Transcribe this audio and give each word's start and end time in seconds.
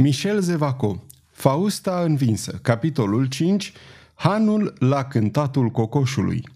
Michel 0.00 0.40
Zevaco, 0.40 1.04
Fausta 1.30 2.02
învinsă, 2.06 2.58
capitolul 2.62 3.26
5, 3.26 3.72
Hanul 4.14 4.74
la 4.78 5.04
cântatul 5.04 5.68
cocoșului. 5.68 6.48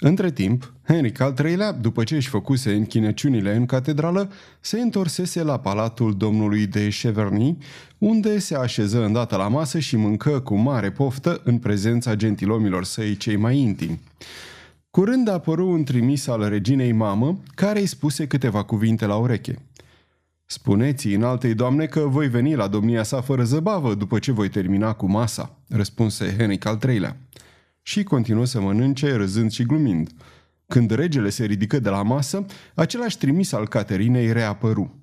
Între 0.00 0.30
timp, 0.30 0.72
Henric 0.86 1.20
al 1.20 1.34
III-lea, 1.44 1.72
după 1.72 2.04
ce 2.04 2.14
își 2.14 2.28
făcuse 2.28 2.74
închinăciunile 2.74 3.56
în 3.56 3.66
catedrală, 3.66 4.30
se 4.60 4.80
întorsese 4.80 5.42
la 5.42 5.58
palatul 5.58 6.16
domnului 6.16 6.66
de 6.66 6.88
Cheverny, 7.00 7.58
unde 7.98 8.38
se 8.38 8.54
așeză 8.56 9.04
îndată 9.04 9.36
la 9.36 9.48
masă 9.48 9.78
și 9.78 9.96
mâncă 9.96 10.40
cu 10.40 10.54
mare 10.54 10.90
poftă 10.90 11.40
în 11.44 11.58
prezența 11.58 12.14
gentilomilor 12.14 12.84
săi 12.84 13.16
cei 13.16 13.36
mai 13.36 13.58
intimi. 13.58 14.00
Curând 14.90 15.28
apăru 15.28 15.68
un 15.68 15.84
trimis 15.84 16.26
al 16.26 16.48
reginei 16.48 16.92
mamă, 16.92 17.38
care 17.54 17.80
îi 17.80 17.86
spuse 17.86 18.26
câteva 18.26 18.62
cuvinte 18.62 19.06
la 19.06 19.16
ureche– 19.16 19.58
Spuneți 20.50 21.06
în 21.06 21.22
altei 21.22 21.54
doamne 21.54 21.86
că 21.86 22.00
voi 22.00 22.28
veni 22.28 22.54
la 22.54 22.68
domnia 22.68 23.02
sa 23.02 23.20
fără 23.20 23.44
zăbavă 23.44 23.94
după 23.94 24.18
ce 24.18 24.32
voi 24.32 24.48
termina 24.48 24.92
cu 24.92 25.06
masa, 25.06 25.58
răspunse 25.68 26.34
Henric 26.36 26.66
al 26.66 26.78
III-lea. 26.88 27.16
Și 27.82 28.02
continuă 28.02 28.44
să 28.44 28.60
mănânce, 28.60 29.12
râzând 29.12 29.50
și 29.50 29.62
glumind. 29.62 30.10
Când 30.66 30.90
regele 30.90 31.28
se 31.28 31.44
ridică 31.44 31.78
de 31.78 31.88
la 31.88 32.02
masă, 32.02 32.46
același 32.74 33.18
trimis 33.18 33.52
al 33.52 33.68
Caterinei 33.68 34.32
reapăru. 34.32 35.00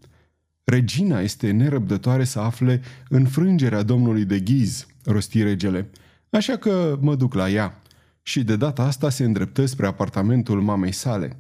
Regina 0.64 1.20
este 1.20 1.52
nerăbdătoare 1.52 2.24
să 2.24 2.40
afle 2.40 2.82
înfrângerea 3.10 3.84
domnului 3.84 4.26
de 4.26 4.40
ghiz, 4.40 4.88
rosti 5.04 5.44
regele, 5.44 5.90
așa 6.30 6.56
că 6.56 6.98
mă 7.02 7.16
duc 7.16 7.34
la 7.34 7.50
ea. 7.50 7.82
Și 8.22 8.44
de 8.44 8.56
data 8.56 8.84
asta 8.84 9.10
se 9.10 9.24
îndreptă 9.24 9.66
spre 9.66 9.86
apartamentul 9.86 10.62
mamei 10.62 10.92
sale. 10.92 11.40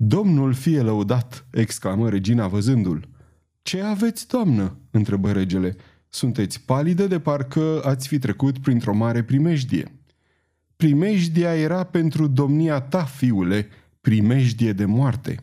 Domnul 0.00 0.52
fie 0.52 0.80
lăudat!" 0.80 1.46
exclamă 1.50 2.08
regina 2.08 2.48
văzându-l. 2.48 3.08
Ce 3.62 3.82
aveți, 3.82 4.28
doamnă?" 4.28 4.76
întrebă 4.90 5.32
regele. 5.32 5.76
Sunteți 6.08 6.60
palidă 6.60 7.06
de 7.06 7.20
parcă 7.20 7.80
ați 7.84 8.08
fi 8.08 8.18
trecut 8.18 8.58
printr-o 8.58 8.94
mare 8.94 9.22
primejdie." 9.22 9.92
Primejdia 10.76 11.54
era 11.54 11.84
pentru 11.84 12.26
domnia 12.26 12.80
ta, 12.80 13.04
fiule, 13.04 13.68
primejdie 14.00 14.72
de 14.72 14.84
moarte." 14.84 15.36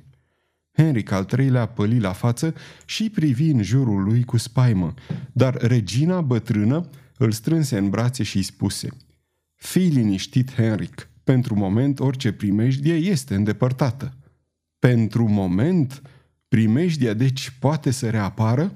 Henric 0.71 1.11
al 1.11 1.27
III-lea 1.37 1.65
păli 1.65 1.99
la 1.99 2.11
față 2.11 2.53
și 2.85 3.09
privi 3.09 3.49
în 3.49 3.63
jurul 3.63 4.03
lui 4.03 4.23
cu 4.23 4.37
spaimă, 4.37 4.93
dar 5.31 5.55
regina 5.55 6.21
bătrână 6.21 6.89
îl 7.17 7.31
strânse 7.31 7.77
în 7.77 7.89
brațe 7.89 8.23
și 8.23 8.37
îi 8.37 8.43
spuse 8.43 8.89
Fii 9.55 9.89
liniștit, 9.89 10.53
Henric, 10.53 11.09
pentru 11.23 11.55
moment 11.55 11.99
orice 11.99 12.31
primejdie 12.31 12.93
este 12.93 13.35
îndepărtată." 13.35 14.13
Pentru 14.85 15.27
moment, 15.27 16.01
primejdia 16.47 17.13
deci 17.13 17.55
poate 17.59 17.91
să 17.91 18.09
reapară? 18.09 18.73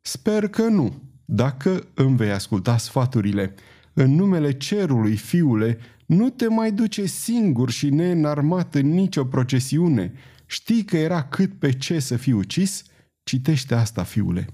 Sper 0.00 0.48
că 0.48 0.62
nu, 0.62 1.02
dacă 1.24 1.86
îmi 1.94 2.16
vei 2.16 2.30
asculta 2.30 2.76
sfaturile. 2.76 3.54
În 3.92 4.14
numele 4.14 4.52
cerului, 4.52 5.16
fiule, 5.16 5.78
nu 6.06 6.30
te 6.30 6.48
mai 6.48 6.72
duce 6.72 7.06
singur 7.06 7.70
și 7.70 7.90
neînarmat 7.90 8.74
în 8.74 8.86
nicio 8.88 9.24
procesiune. 9.24 10.12
Știi 10.46 10.84
că 10.84 10.96
era 10.96 11.22
cât 11.22 11.58
pe 11.58 11.72
ce 11.72 11.98
să 11.98 12.16
fii 12.16 12.32
ucis? 12.32 12.82
Citește 13.22 13.74
asta, 13.74 14.02
fiule. 14.02 14.46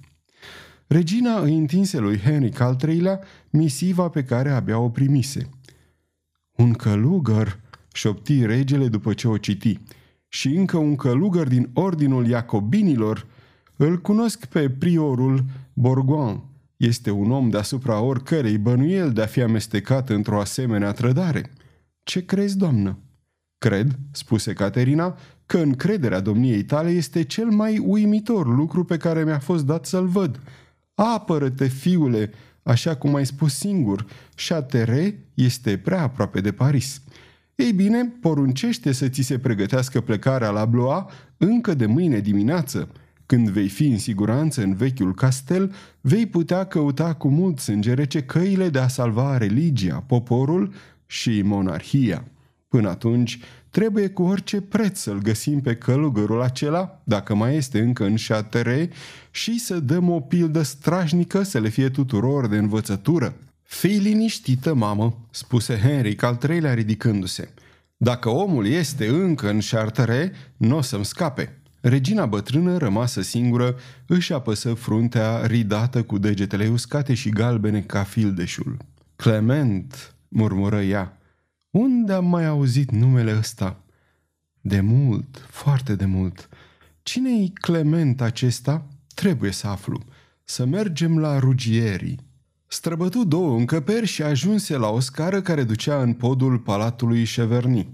Regina 0.87 1.39
îi 1.39 1.57
întinse 1.57 1.99
lui 1.99 2.19
Henry 2.19 2.57
al 2.59 2.77
III-lea 2.87 3.21
misiva 3.51 4.09
pe 4.09 4.25
care 4.25 4.51
abia 4.51 4.79
o 4.79 4.89
primise. 4.89 5.49
Un 6.51 6.73
călugăr, 6.73 7.61
șopti 7.93 8.47
regele 8.47 8.89
după 8.89 9.15
ce 9.15 9.29
o 9.29 9.37
citi– 9.37 9.79
și 10.33 10.49
încă 10.49 10.77
un 10.77 10.97
călugăr 10.97 11.49
din 11.49 11.71
ordinul 11.73 12.27
Iacobinilor, 12.27 13.27
îl 13.77 13.99
cunosc 13.99 14.45
pe 14.45 14.71
priorul 14.71 15.45
Borgoan. 15.73 16.43
Este 16.77 17.11
un 17.11 17.31
om 17.31 17.51
deasupra 17.51 18.01
oricărei 18.01 18.59
bănuiel 18.59 19.13
de 19.13 19.23
a 19.23 19.27
fi 19.27 19.43
amestecat 19.43 20.09
într-o 20.09 20.41
asemenea 20.41 20.93
trădare. 20.93 21.51
Ce 22.03 22.25
crezi, 22.25 22.57
doamnă? 22.57 22.99
Cred, 23.59 23.99
spuse 24.13 24.53
Caterina, 24.53 25.19
că 25.47 25.59
încrederea 25.59 26.21
domniei 26.21 26.65
tale 26.65 26.91
este 26.91 27.23
cel 27.23 27.47
mai 27.47 27.79
uimitor 27.79 28.57
lucru 28.57 28.85
pe 28.85 28.97
care 28.97 29.25
mi-a 29.25 29.39
fost 29.39 29.65
dat 29.65 29.87
să-l 29.87 30.07
văd. 30.07 30.41
Apără-te, 30.95 31.67
fiule, 31.67 32.31
așa 32.63 32.97
cum 32.97 33.15
ai 33.15 33.27
spus 33.27 33.55
singur, 33.55 34.07
Châtelet 34.47 35.15
este 35.35 35.79
prea 35.79 36.03
aproape 36.03 36.41
de 36.41 36.53
Paris. 36.53 37.03
Ei 37.61 37.73
bine, 37.73 38.13
poruncește 38.21 38.93
să 38.93 39.09
ți 39.09 39.21
se 39.21 39.39
pregătească 39.39 40.01
plecarea 40.01 40.51
la 40.51 40.65
Blois 40.65 41.03
încă 41.37 41.75
de 41.75 41.87
mâine 41.87 42.19
dimineață. 42.19 42.89
Când 43.27 43.49
vei 43.49 43.69
fi 43.69 43.87
în 43.87 43.99
siguranță 43.99 44.63
în 44.63 44.75
vechiul 44.75 45.15
castel, 45.15 45.75
vei 46.01 46.27
putea 46.27 46.65
căuta 46.65 47.15
cu 47.15 47.29
mult 47.29 47.59
sânge 47.59 47.95
rece 47.95 48.23
căile 48.23 48.69
de 48.69 48.79
a 48.79 48.89
salva 48.89 49.37
religia, 49.37 50.05
poporul 50.07 50.73
și 51.07 51.43
monarhia. 51.43 52.25
Până 52.69 52.89
atunci, 52.89 53.39
trebuie 53.71 54.09
cu 54.09 54.23
orice 54.23 54.61
preț 54.61 54.99
să-l 54.99 55.19
găsim 55.19 55.61
pe 55.61 55.77
călugărul 55.77 56.43
acela, 56.43 57.01
dacă 57.05 57.35
mai 57.35 57.57
este 57.57 57.81
încă 57.81 58.05
în 58.05 58.17
șatere, 58.17 58.91
și 59.31 59.59
să 59.59 59.81
dăm 59.81 60.09
o 60.09 60.21
pildă 60.21 60.63
strașnică 60.63 61.43
să 61.43 61.59
le 61.59 61.69
fie 61.69 61.89
tuturor 61.89 62.47
de 62.47 62.57
învățătură. 62.57 63.35
Fii 63.71 63.99
liniștită, 63.99 64.75
mamă, 64.75 65.27
spuse 65.31 65.79
Henric 65.79 66.23
al 66.23 66.37
treilea 66.37 66.75
ridicându-se. 66.75 67.49
Dacă 67.97 68.29
omul 68.29 68.67
este 68.67 69.07
încă 69.07 69.51
în 69.51 69.61
șartăre, 69.61 70.33
nu 70.57 70.77
o 70.77 70.81
să-mi 70.81 71.05
scape. 71.05 71.61
Regina 71.81 72.27
bătrână, 72.27 72.77
rămasă 72.77 73.23
singură, 73.23 73.77
își 74.07 74.33
apăsă 74.33 74.75
fruntea 74.75 75.47
ridată 75.47 76.03
cu 76.03 76.19
degetele 76.19 76.69
uscate 76.69 77.15
și 77.15 77.29
galbene 77.29 77.81
ca 77.81 78.03
fildeșul. 78.03 78.77
Clement, 79.17 80.15
murmură 80.29 80.83
ea, 80.83 81.19
unde 81.71 82.13
am 82.13 82.27
mai 82.27 82.47
auzit 82.47 82.91
numele 82.91 83.37
ăsta? 83.39 83.83
De 84.61 84.81
mult, 84.81 85.47
foarte 85.51 85.95
de 85.95 86.05
mult. 86.05 86.49
Cine-i 87.03 87.53
Clement 87.55 88.21
acesta? 88.21 88.87
Trebuie 89.15 89.51
să 89.51 89.67
aflu. 89.67 90.03
Să 90.45 90.65
mergem 90.65 91.19
la 91.19 91.39
Rugierii. 91.39 92.29
Străbătu 92.73 93.25
două 93.25 93.57
încăperi 93.57 94.07
și 94.07 94.23
ajunse 94.23 94.77
la 94.77 94.89
o 94.89 95.01
scară 95.01 95.41
care 95.41 95.63
ducea 95.63 96.03
în 96.03 96.13
podul 96.13 96.59
palatului 96.59 97.25
Cheverny. 97.25 97.89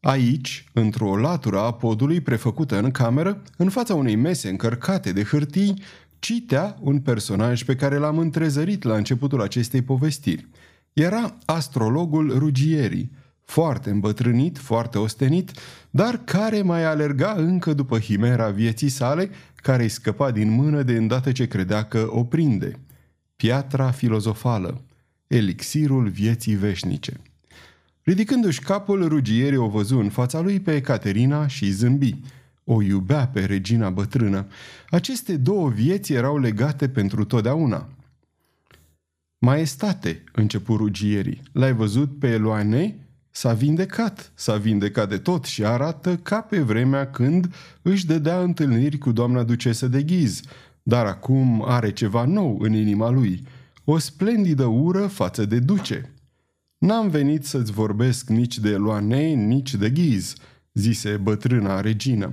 Aici, 0.00 0.64
într-o 0.72 1.16
latură 1.16 1.58
a 1.58 1.72
podului 1.72 2.20
prefăcută 2.20 2.78
în 2.78 2.90
cameră, 2.90 3.42
în 3.56 3.68
fața 3.68 3.94
unei 3.94 4.16
mese 4.16 4.48
încărcate 4.48 5.12
de 5.12 5.22
hârtii, 5.22 5.82
citea 6.18 6.76
un 6.80 7.00
personaj 7.00 7.62
pe 7.64 7.74
care 7.74 7.96
l-am 7.96 8.18
întrezărit 8.18 8.82
la 8.82 8.96
începutul 8.96 9.42
acestei 9.42 9.82
povestiri. 9.82 10.48
Era 10.92 11.34
astrologul 11.44 12.38
Ruggieri, 12.38 13.08
foarte 13.44 13.90
îmbătrânit, 13.90 14.58
foarte 14.58 14.98
ostenit, 14.98 15.50
dar 15.90 16.20
care 16.24 16.62
mai 16.62 16.84
alerga 16.84 17.34
încă 17.36 17.72
după 17.72 17.98
himera 17.98 18.50
vieții 18.50 18.88
sale, 18.88 19.30
care 19.54 19.82
îi 19.82 19.88
scăpa 19.88 20.30
din 20.30 20.50
mână 20.50 20.82
de 20.82 20.92
îndată 20.92 21.32
ce 21.32 21.46
credea 21.46 21.84
că 21.84 22.08
o 22.10 22.24
prinde– 22.24 22.78
piatra 23.38 23.90
filozofală, 23.90 24.80
elixirul 25.26 26.08
vieții 26.08 26.54
veșnice. 26.54 27.20
Ridicându-și 28.02 28.60
capul, 28.60 29.08
rugierii 29.08 29.56
o 29.56 29.68
văzu 29.68 29.98
în 29.98 30.08
fața 30.08 30.40
lui 30.40 30.60
pe 30.60 30.80
Caterina 30.80 31.46
și 31.46 31.70
zâmbi. 31.70 32.16
O 32.64 32.82
iubea 32.82 33.26
pe 33.26 33.44
regina 33.44 33.90
bătrână. 33.90 34.46
Aceste 34.90 35.36
două 35.36 35.68
vieți 35.68 36.12
erau 36.12 36.38
legate 36.38 36.88
pentru 36.88 37.24
totdeauna. 37.24 37.88
Maestate, 39.38 40.24
începu 40.32 40.76
rugierii, 40.76 41.42
l-ai 41.52 41.72
văzut 41.72 42.18
pe 42.18 42.28
Eloane? 42.28 42.96
S-a 43.30 43.52
vindecat, 43.52 44.32
s-a 44.34 44.56
vindecat 44.56 45.08
de 45.08 45.18
tot 45.18 45.44
și 45.44 45.64
arată 45.64 46.16
ca 46.16 46.40
pe 46.40 46.60
vremea 46.60 47.10
când 47.10 47.54
își 47.82 48.06
dădea 48.06 48.40
întâlniri 48.40 48.98
cu 48.98 49.12
doamna 49.12 49.42
ducesă 49.42 49.88
de 49.88 50.02
ghiz, 50.02 50.40
dar 50.88 51.06
acum 51.06 51.64
are 51.66 51.92
ceva 51.92 52.24
nou 52.24 52.58
în 52.60 52.72
inima 52.72 53.10
lui, 53.10 53.42
o 53.84 53.98
splendidă 53.98 54.64
ură 54.64 55.06
față 55.06 55.44
de 55.44 55.58
duce. 55.58 56.12
N-am 56.78 57.08
venit 57.08 57.44
să-ți 57.44 57.72
vorbesc 57.72 58.28
nici 58.28 58.58
de 58.58 58.68
Loanei, 58.68 59.34
nici 59.34 59.74
de 59.74 59.90
Ghiz, 59.90 60.34
zise 60.72 61.16
bătrâna 61.16 61.80
regină. 61.80 62.32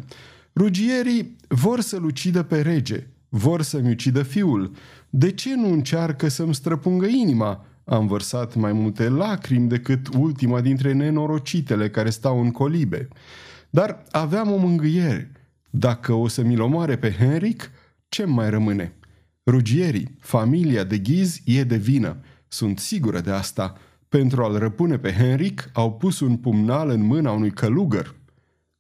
Rugierii 0.56 1.36
vor 1.48 1.80
să-l 1.80 2.04
ucidă 2.04 2.44
pe 2.44 2.62
rege, 2.62 3.08
vor 3.30 3.62
să-mi 3.62 3.90
ucidă 3.90 4.24
fiul. 4.24 4.72
De 5.10 5.32
ce 5.32 5.56
nu 5.56 5.72
încearcă 5.72 6.28
să-mi 6.28 6.56
străpungă 6.56 7.06
inima? 7.06 7.66
Am 7.86 8.08
vărsat 8.08 8.56
mai 8.56 8.74
multe 8.74 9.10
lacrimi 9.10 9.70
decât 9.70 10.08
ultima 10.18 10.62
dintre 10.62 10.94
nenorocitele 10.94 11.90
care 11.90 12.10
stau 12.10 12.42
în 12.42 12.52
colibe. 12.52 13.08
Dar 13.70 14.04
aveam 14.12 14.52
o 14.52 14.58
mângâiere. 14.58 15.32
Dacă 15.70 16.14
o 16.14 16.28
să 16.28 16.42
mi-l 16.42 16.62
omoare 16.62 16.96
pe 16.98 17.12
Henric, 17.12 17.72
ce 18.16 18.26
mai 18.26 18.50
rămâne? 18.50 18.94
Rugierii, 19.46 20.16
familia 20.20 20.84
de 20.84 20.98
ghiz 20.98 21.42
e 21.46 21.64
de 21.64 21.76
vină. 21.76 22.18
Sunt 22.48 22.80
sigură 22.80 23.20
de 23.20 23.32
asta. 23.32 23.78
Pentru 24.10 24.44
a-l 24.44 24.58
răpune 24.58 24.98
pe 24.98 25.12
Henric, 25.12 25.70
au 25.74 25.94
pus 25.94 26.20
un 26.20 26.38
pumnal 26.38 26.90
în 26.90 27.02
mâna 27.02 27.32
unui 27.32 27.52
călugăr. 27.52 28.16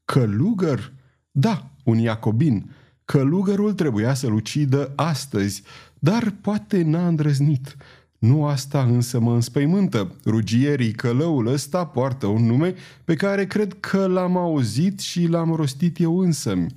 Călugăr? 0.05 0.93
Da, 1.31 1.71
un 1.83 1.97
iacobin. 1.97 2.71
Călugărul 3.05 3.73
trebuia 3.73 4.13
să-l 4.13 4.33
ucidă 4.33 4.93
astăzi, 4.95 5.63
dar 5.99 6.33
poate 6.41 6.83
n-a 6.83 7.07
îndrăznit. 7.07 7.77
Nu 8.17 8.45
asta 8.45 8.83
însă 8.83 9.19
mă 9.19 9.33
înspăimântă. 9.33 10.15
Rugierii 10.25 10.91
călăul 10.91 11.47
ăsta 11.47 11.85
poartă 11.85 12.27
un 12.27 12.45
nume 12.45 12.75
pe 13.03 13.15
care 13.15 13.45
cred 13.45 13.77
că 13.79 14.07
l-am 14.07 14.37
auzit 14.37 14.99
și 14.99 15.27
l-am 15.27 15.53
rostit 15.53 15.99
eu 15.99 16.19
însămi. 16.19 16.73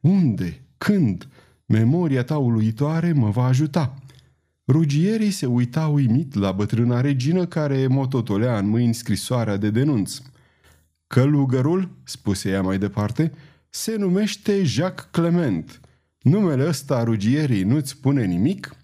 Unde? 0.00 0.62
Când? 0.78 1.28
Memoria 1.68 2.22
ta 2.24 2.38
uluitoare 2.38 3.12
mă 3.12 3.30
va 3.30 3.44
ajuta. 3.44 3.94
Rugierii 4.66 5.30
se 5.30 5.46
uita 5.46 5.86
uimit 5.86 6.34
la 6.34 6.52
bătrâna 6.52 7.00
regină 7.00 7.46
care 7.46 7.86
mototolea 7.86 8.58
în 8.58 8.68
mâini 8.68 8.94
scrisoarea 8.94 9.56
de 9.56 9.70
denunț. 9.70 10.20
Călugărul, 11.06 11.90
spuse 12.04 12.50
ea 12.50 12.62
mai 12.62 12.78
departe, 12.78 13.32
se 13.68 13.96
numește 13.96 14.64
Jacques 14.64 15.08
Clement. 15.10 15.80
Numele 16.20 16.66
ăsta 16.66 17.02
rugierii 17.02 17.62
nu-ți 17.62 17.90
spune 17.90 18.24
nimic? 18.24 18.76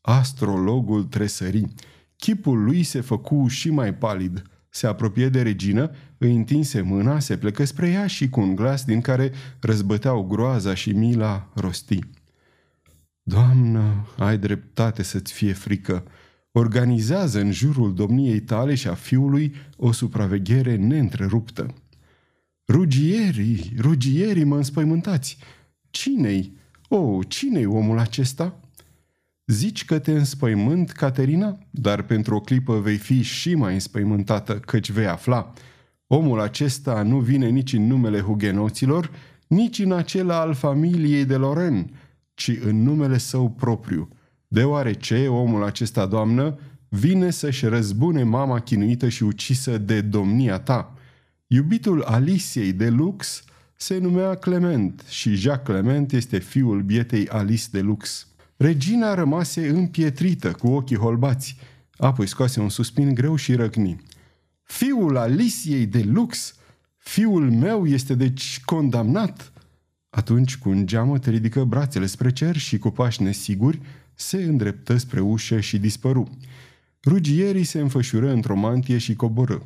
Astrologul 0.00 1.04
tresări. 1.04 1.68
Chipul 2.16 2.64
lui 2.64 2.82
se 2.82 3.00
făcu 3.00 3.46
și 3.48 3.70
mai 3.70 3.94
palid. 3.94 4.42
Se 4.74 4.86
apropie 4.86 5.28
de 5.28 5.42
regină, 5.42 5.90
îi 6.18 6.34
întinse 6.34 6.80
mâna, 6.80 7.18
se 7.18 7.36
plecă 7.36 7.64
spre 7.64 7.88
ea 7.90 8.06
și 8.06 8.28
cu 8.28 8.40
un 8.40 8.54
glas 8.54 8.84
din 8.84 9.00
care 9.00 9.32
răzbăteau 9.60 10.22
groaza 10.22 10.74
și 10.74 10.92
mila 10.92 11.50
rosti. 11.54 11.98
Doamnă, 13.22 14.06
ai 14.18 14.38
dreptate 14.38 15.02
să-ți 15.02 15.32
fie 15.32 15.52
frică. 15.52 16.04
Organizează 16.52 17.40
în 17.40 17.52
jurul 17.52 17.94
domniei 17.94 18.40
tale 18.40 18.74
și 18.74 18.88
a 18.88 18.94
fiului 18.94 19.54
o 19.76 19.92
supraveghere 19.92 20.76
neîntreruptă. 20.76 21.74
Rugierii, 22.68 23.72
rugierii 23.78 24.44
mă 24.44 24.56
înspăimântați. 24.56 25.38
Cine-i? 25.90 26.56
O, 26.88 26.96
oh, 26.96 27.24
cine-i 27.28 27.66
omul 27.66 27.98
acesta?" 27.98 28.61
Zici 29.46 29.84
că 29.84 29.98
te 29.98 30.12
înspăimânt, 30.12 30.90
Caterina, 30.90 31.58
dar 31.70 32.02
pentru 32.02 32.34
o 32.34 32.40
clipă 32.40 32.78
vei 32.78 32.96
fi 32.96 33.22
și 33.22 33.54
mai 33.54 33.74
înspăimântată, 33.74 34.54
căci 34.54 34.90
vei 34.90 35.06
afla. 35.06 35.52
Omul 36.06 36.40
acesta 36.40 37.02
nu 37.02 37.18
vine 37.18 37.48
nici 37.48 37.72
în 37.72 37.86
numele 37.86 38.20
hugenoților, 38.20 39.10
nici 39.46 39.78
în 39.78 39.92
acela 39.92 40.40
al 40.40 40.54
familiei 40.54 41.24
de 41.24 41.36
Loren, 41.36 41.90
ci 42.34 42.58
în 42.64 42.82
numele 42.82 43.18
său 43.18 43.50
propriu, 43.50 44.08
deoarece 44.48 45.26
omul 45.28 45.64
acesta, 45.64 46.06
doamnă, 46.06 46.58
vine 46.88 47.30
să-și 47.30 47.66
răzbune 47.66 48.22
mama 48.22 48.60
chinuită 48.60 49.08
și 49.08 49.22
ucisă 49.22 49.78
de 49.78 50.00
domnia 50.00 50.58
ta. 50.58 50.94
Iubitul 51.46 52.02
Aliciei 52.02 52.72
de 52.72 52.88
Lux 52.88 53.44
se 53.76 53.98
numea 53.98 54.34
Clement 54.34 55.04
și 55.08 55.34
Jacques 55.34 55.76
Clement 55.76 56.12
este 56.12 56.38
fiul 56.38 56.82
bietei 56.82 57.28
Alice 57.28 57.66
de 57.70 57.80
Lux. 57.80 58.26
Regina 58.62 59.14
rămase 59.14 59.68
împietrită, 59.68 60.52
cu 60.52 60.68
ochii 60.68 60.96
holbați. 60.96 61.56
Apoi 61.96 62.26
scoase 62.26 62.60
un 62.60 62.68
suspin 62.68 63.14
greu 63.14 63.36
și 63.36 63.54
răcni. 63.54 64.00
Fiul 64.62 65.16
Aliciei 65.16 65.86
de 65.86 66.02
lux! 66.02 66.54
Fiul 66.96 67.50
meu 67.50 67.86
este 67.86 68.14
deci 68.14 68.60
condamnat!" 68.64 69.52
Atunci, 70.10 70.56
cu 70.56 70.68
un 70.68 70.86
geamă, 70.86 71.16
ridică 71.16 71.64
brațele 71.64 72.06
spre 72.06 72.32
cer 72.32 72.56
și, 72.56 72.78
cu 72.78 72.90
pași 72.90 73.22
nesiguri, 73.22 73.80
se 74.14 74.42
îndreptă 74.42 74.96
spre 74.96 75.20
ușă 75.20 75.60
și 75.60 75.78
dispăru. 75.78 76.38
Rugierii 77.04 77.64
se 77.64 77.80
înfășură 77.80 78.32
într-o 78.32 78.56
mantie 78.56 78.98
și 78.98 79.14
coborâ. 79.14 79.58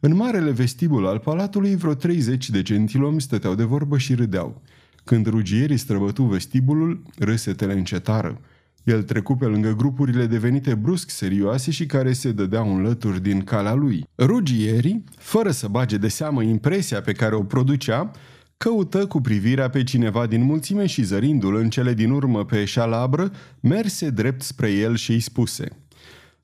În 0.00 0.14
marele 0.14 0.50
vestibul 0.50 1.06
al 1.06 1.18
palatului, 1.18 1.76
vreo 1.76 1.94
30 1.94 2.50
de 2.50 2.62
gentilomi 2.62 3.20
stăteau 3.20 3.54
de 3.54 3.64
vorbă 3.64 3.98
și 3.98 4.14
râdeau. 4.14 4.62
Când 5.08 5.26
rugierii 5.26 5.76
străbătu 5.76 6.22
vestibulul, 6.22 7.02
râsetele 7.18 7.72
încetară. 7.72 8.40
El 8.84 9.02
trecu 9.02 9.36
pe 9.36 9.44
lângă 9.44 9.74
grupurile 9.76 10.26
devenite 10.26 10.74
brusc 10.74 11.10
serioase 11.10 11.70
și 11.70 11.86
care 11.86 12.12
se 12.12 12.32
dădeau 12.32 12.74
în 12.74 12.82
lături 12.82 13.22
din 13.22 13.44
calea 13.44 13.74
lui. 13.74 14.04
Rugierii, 14.18 15.04
fără 15.16 15.50
să 15.50 15.68
bage 15.68 15.96
de 15.96 16.08
seamă 16.08 16.42
impresia 16.42 17.00
pe 17.00 17.12
care 17.12 17.34
o 17.34 17.42
producea, 17.42 18.10
căută 18.56 19.06
cu 19.06 19.20
privirea 19.20 19.70
pe 19.70 19.82
cineva 19.82 20.26
din 20.26 20.42
mulțime 20.42 20.86
și 20.86 21.02
zărindu-l 21.02 21.56
în 21.56 21.70
cele 21.70 21.94
din 21.94 22.10
urmă 22.10 22.44
pe 22.44 22.64
șalabră, 22.64 23.30
merse 23.60 24.10
drept 24.10 24.42
spre 24.42 24.70
el 24.70 24.96
și 24.96 25.10
îi 25.10 25.20
spuse 25.20 25.68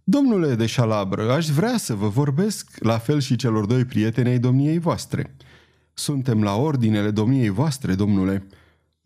Domnule 0.05 0.55
de 0.55 0.67
șalabră, 0.67 1.33
aș 1.33 1.47
vrea 1.47 1.77
să 1.77 1.95
vă 1.95 2.09
vorbesc, 2.09 2.71
la 2.79 2.99
fel 2.99 3.21
și 3.21 3.37
celor 3.37 3.67
doi 3.67 3.85
prieteni 3.85 4.29
ai 4.29 4.39
domniei 4.39 4.79
voastre. 4.79 5.35
Suntem 5.95 6.43
la 6.43 6.57
ordinele 6.57 7.11
domniei 7.11 7.49
voastre, 7.49 7.95
domnule." 7.95 8.47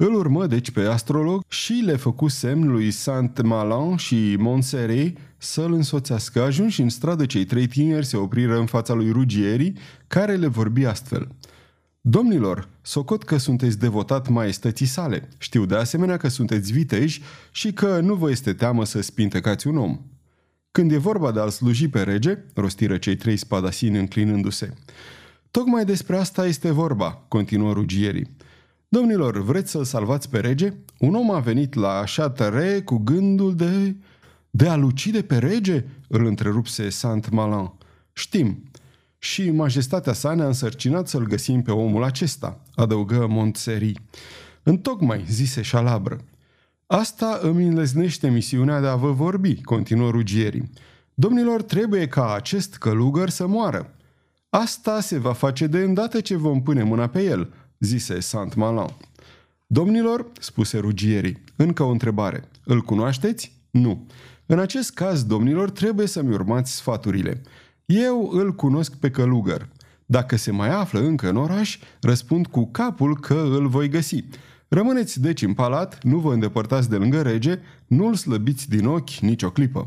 Îl 0.01 0.15
urmă 0.15 0.47
deci 0.47 0.71
pe 0.71 0.81
astrolog 0.81 1.43
și 1.49 1.73
le 1.73 1.97
făcu 1.97 2.29
semn 2.29 2.71
lui 2.71 2.91
Saint-Malan 2.91 3.97
și 3.97 4.37
Montserrat 4.39 5.13
să-l 5.37 5.73
însoțească. 5.73 6.43
Ajunși 6.43 6.81
în 6.81 6.89
stradă, 6.89 7.27
cei 7.27 7.45
trei 7.45 7.67
tineri 7.67 8.07
se 8.07 8.17
opriră 8.17 8.59
în 8.59 8.67
fața 8.67 8.95
lui 8.95 9.11
Ruggieri, 9.11 9.73
care 10.07 10.35
le 10.35 10.47
vorbi 10.47 10.85
astfel. 10.85 11.29
Domnilor, 12.01 12.69
socot 12.83 13.23
că 13.23 13.37
sunteți 13.37 13.79
devotat 13.79 14.29
maestății 14.29 14.87
sale. 14.87 15.29
Știu 15.39 15.67
de 15.67 15.75
asemenea 15.75 16.17
că 16.17 16.29
sunteți 16.29 16.73
viteji 16.73 17.23
și 17.51 17.73
că 17.73 18.01
nu 18.01 18.15
vă 18.15 18.31
este 18.31 18.53
teamă 18.53 18.85
să 18.85 19.01
spintecați 19.01 19.67
un 19.67 19.77
om. 19.77 20.01
Când 20.71 20.93
e 20.93 20.97
vorba 20.97 21.33
de 21.33 21.41
a-l 21.41 21.51
sluji 21.51 21.89
pe 21.89 22.03
rege, 22.03 22.39
rostiră 22.55 22.97
cei 22.97 23.17
trei 23.17 23.37
spadasini 23.37 23.99
înclinându-se. 23.99 24.75
Tocmai 25.51 25.85
despre 25.85 26.17
asta 26.17 26.47
este 26.47 26.71
vorba, 26.71 27.25
continuă 27.29 27.73
rugierii. 27.73 28.37
Domnilor, 28.89 29.43
vreți 29.43 29.71
să-l 29.71 29.85
salvați 29.85 30.31
pe 30.31 30.39
rege? 30.39 30.73
Un 30.99 31.15
om 31.15 31.31
a 31.31 31.39
venit 31.39 31.75
la 31.75 31.99
așa 31.99 32.31
tăre 32.31 32.81
cu 32.81 32.97
gândul 32.97 33.55
de... 33.55 33.97
De 34.51 34.69
a-l 34.69 34.83
ucide 34.83 35.23
pe 35.23 35.39
rege? 35.39 35.85
Îl 36.09 36.27
întrerupse 36.27 36.89
Saint-Malan. 36.89 37.73
Știm. 38.13 38.63
Și 39.19 39.51
majestatea 39.51 40.13
sa 40.13 40.35
ne-a 40.35 40.47
însărcinat 40.47 41.09
să-l 41.09 41.27
găsim 41.27 41.63
pe 41.63 41.71
omul 41.71 42.05
acesta, 42.05 42.61
adăugă 42.75 43.27
Montseri. 43.27 43.93
Întocmai, 44.63 45.25
zise 45.29 45.63
Șalabră. 45.63 46.21
Asta 46.87 47.39
îmi 47.43 47.67
înleznește 47.67 48.29
misiunea 48.29 48.81
de 48.81 48.87
a 48.87 48.95
vă 48.95 49.13
vorbi, 49.13 49.63
continuă 49.63 50.11
rugierii. 50.11 50.71
Domnilor, 51.15 51.63
trebuie 51.63 52.09
ca 52.09 52.35
acest 52.35 52.77
călugăr 52.77 53.29
să 53.29 53.47
moară. 53.47 53.93
Asta 54.51 55.01
se 55.01 55.19
va 55.19 55.33
face 55.33 55.67
de 55.67 55.79
îndată 55.79 56.21
ce 56.21 56.37
vom 56.37 56.63
pune 56.63 56.83
mâna 56.83 57.07
pe 57.07 57.23
el, 57.23 57.53
zise 57.79 58.21
Saint-Malan. 58.21 58.97
Domnilor, 59.67 60.27
spuse 60.41 60.79
rugierii, 60.79 61.45
încă 61.57 61.83
o 61.83 61.89
întrebare. 61.89 62.49
Îl 62.65 62.81
cunoașteți? 62.81 63.53
Nu. 63.71 64.07
În 64.47 64.59
acest 64.59 64.95
caz, 64.95 65.25
domnilor, 65.25 65.71
trebuie 65.71 66.07
să-mi 66.07 66.33
urmați 66.33 66.75
sfaturile. 66.75 67.43
Eu 67.87 68.31
îl 68.33 68.55
cunosc 68.55 68.95
pe 68.95 69.11
călugăr. 69.11 69.69
Dacă 70.07 70.37
se 70.37 70.51
mai 70.51 70.69
află 70.69 71.01
încă 71.01 71.29
în 71.29 71.37
oraș, 71.37 71.79
răspund 72.01 72.47
cu 72.47 72.67
capul 72.67 73.21
că 73.21 73.35
îl 73.35 73.69
voi 73.69 73.89
găsi. 73.89 74.25
Rămâneți 74.69 75.21
deci 75.21 75.43
în 75.43 75.55
palat, 75.55 76.05
nu 76.05 76.19
vă 76.19 76.33
îndepărtați 76.33 76.91
de 76.91 76.97
lângă 76.97 77.23
rege, 77.23 77.59
nu-l 77.87 78.15
slăbiți 78.15 78.69
din 78.69 78.87
ochi 78.87 79.11
nicio 79.11 79.51
clipă. 79.51 79.87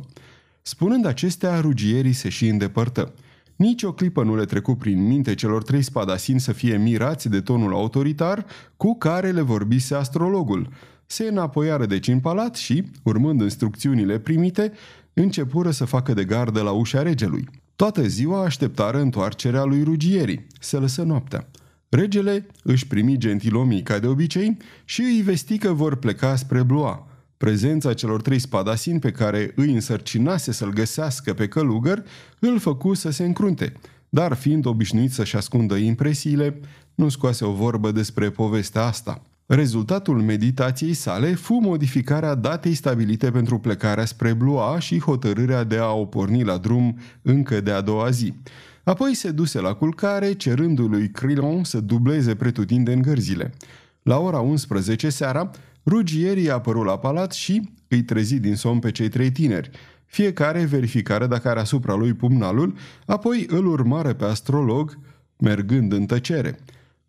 Spunând 0.62 1.05
acestea, 1.05 1.59
rugierii 1.59 2.13
se 2.13 2.29
și 2.29 2.47
îndepărtă. 2.47 3.13
Nici 3.62 3.84
o 3.84 3.94
clipă 3.94 4.24
nu 4.24 4.36
le 4.36 4.46
trecu 4.46 4.75
prin 4.75 5.08
minte 5.08 5.36
celor 5.36 5.63
trei 5.63 5.82
spadasini 5.82 6.39
să 6.39 6.51
fie 6.51 6.77
mirați 6.77 7.30
de 7.30 7.41
tonul 7.41 7.74
autoritar 7.74 8.46
cu 8.77 8.98
care 8.98 9.32
le 9.32 9.41
vorbise 9.41 9.96
astrologul. 9.96 10.70
Se 11.06 11.24
înapoiară 11.24 11.86
deci 11.86 12.08
în 12.08 12.20
palat 12.20 12.56
și, 12.56 12.84
urmând 13.03 13.41
instrucțiunile 13.41 14.20
primite, 14.20 14.72
începură 15.13 15.72
să 15.72 15.86
facă 15.86 16.13
de 16.13 16.24
gardă 16.24 16.62
la 16.62 16.72
ușa 16.72 17.01
regelui. 17.01 17.50
Toată 17.75 18.08
ziua 18.08 18.44
așteptară 18.44 19.00
întoarcerea 19.01 19.63
lui 19.63 19.84
Rugierii. 19.84 20.48
Se 20.60 20.77
lăsă 20.77 21.01
noaptea. 21.03 21.48
Regele 21.89 22.48
își 22.63 22.88
primi 22.88 23.18
gentilomii 23.18 23.84
ca 23.84 24.00
de 24.00 24.08
obicei 24.08 24.58
și 24.86 25.01
îi 25.01 25.22
vesti 25.22 25.58
că 25.58 25.72
vor 25.72 25.96
pleca 25.96 26.36
spre 26.36 26.63
Blois. 26.63 26.98
Prezența 27.41 27.93
celor 27.93 28.21
trei 28.21 28.39
spadasini 28.39 29.00
pe 29.00 29.12
care 29.12 29.51
îi 29.55 29.74
însărcinase 29.74 30.51
să-l 30.51 30.74
găsească 30.74 31.33
pe 31.33 31.48
călugăr 31.48 32.03
îl 32.39 32.60
făcu 32.60 32.93
să 32.93 33.10
se 33.10 33.24
încrunte, 33.24 33.74
dar 34.10 34.33
fiind 34.33 34.65
obișnuit 34.65 35.12
să-și 35.12 35.36
ascundă 35.36 35.75
impresiile, 35.75 36.60
nu 36.95 37.10
scoase 37.10 37.45
o 37.45 37.51
vorbă 37.51 37.91
despre 37.91 38.29
povestea 38.29 38.81
asta. 38.83 39.21
Rezultatul 39.45 40.21
meditației 40.21 40.93
sale 40.93 41.33
fu 41.33 41.53
modificarea 41.53 42.36
datei 42.36 42.74
stabilite 42.74 43.31
pentru 43.31 43.60
plecarea 43.60 44.05
spre 44.05 44.33
Blois 44.33 44.83
și 44.83 45.00
hotărârea 45.00 45.63
de 45.63 45.77
a 45.77 45.91
o 45.91 46.05
porni 46.05 46.43
la 46.43 46.57
drum 46.57 46.98
încă 47.21 47.62
de 47.62 47.71
a 47.71 47.81
doua 47.81 48.10
zi. 48.10 48.33
Apoi 48.83 49.15
se 49.15 49.31
duse 49.31 49.60
la 49.60 49.74
culcare, 49.74 50.33
cerându 50.33 50.88
lui 50.88 51.10
Crillon 51.10 51.63
să 51.63 51.79
dubleze 51.79 52.36
pretutindeni 52.36 53.01
gărzile. 53.01 53.53
La 54.03 54.19
ora 54.19 54.39
11 54.39 55.10
seara, 55.10 55.51
Rugierii 55.85 56.51
apărut 56.51 56.85
la 56.85 56.97
palat 56.97 57.31
și 57.31 57.69
îi 57.88 58.03
trezi 58.03 58.39
din 58.39 58.55
somn 58.55 58.79
pe 58.79 58.91
cei 58.91 59.09
trei 59.09 59.31
tineri. 59.31 59.69
Fiecare 60.05 60.63
verificară 60.63 61.27
dacă 61.27 61.50
are 61.50 61.59
asupra 61.59 61.95
lui 61.95 62.13
pumnalul, 62.13 62.75
apoi 63.05 63.45
îl 63.50 63.65
urmară 63.65 64.13
pe 64.13 64.25
astrolog, 64.25 65.00
mergând 65.38 65.91
în 65.91 66.05
tăcere. 66.05 66.59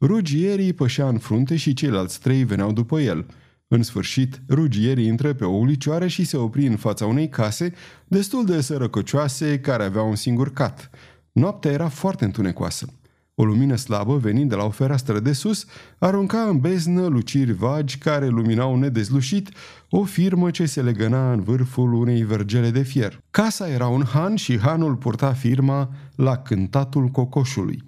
Rugierii 0.00 0.72
pășea 0.72 1.08
în 1.08 1.18
frunte 1.18 1.56
și 1.56 1.74
ceilalți 1.74 2.20
trei 2.20 2.44
veneau 2.44 2.72
după 2.72 3.00
el. 3.00 3.26
În 3.68 3.82
sfârșit, 3.82 4.40
rugierii 4.48 5.06
intră 5.06 5.32
pe 5.32 5.44
o 5.44 5.50
ulicioară 5.50 6.06
și 6.06 6.24
se 6.24 6.36
opri 6.36 6.66
în 6.66 6.76
fața 6.76 7.06
unei 7.06 7.28
case 7.28 7.72
destul 8.08 8.44
de 8.44 8.60
sărăcăcioase 8.60 9.60
care 9.60 9.84
avea 9.84 10.02
un 10.02 10.14
singur 10.14 10.52
cat. 10.52 10.90
Noaptea 11.32 11.70
era 11.70 11.88
foarte 11.88 12.24
întunecoasă. 12.24 12.86
O 13.34 13.44
lumină 13.44 13.76
slabă, 13.76 14.16
venind 14.16 14.48
de 14.48 14.54
la 14.54 14.64
o 14.64 14.70
fereastră 14.70 15.20
de 15.20 15.32
sus, 15.32 15.66
arunca 15.98 16.40
în 16.40 16.60
beznă 16.60 17.06
luciri 17.06 17.52
vagi 17.52 17.98
care 17.98 18.28
luminau 18.28 18.76
nedezlușit 18.76 19.48
o 19.90 20.04
firmă 20.04 20.50
ce 20.50 20.66
se 20.66 20.82
legăna 20.82 21.32
în 21.32 21.42
vârful 21.42 21.92
unei 21.92 22.22
vergele 22.22 22.70
de 22.70 22.82
fier. 22.82 23.20
Casa 23.30 23.68
era 23.68 23.88
un 23.88 24.04
han 24.04 24.34
și 24.34 24.58
hanul 24.58 24.96
purta 24.96 25.32
firma 25.32 25.90
la 26.14 26.36
cântatul 26.36 27.06
cocoșului. 27.06 27.82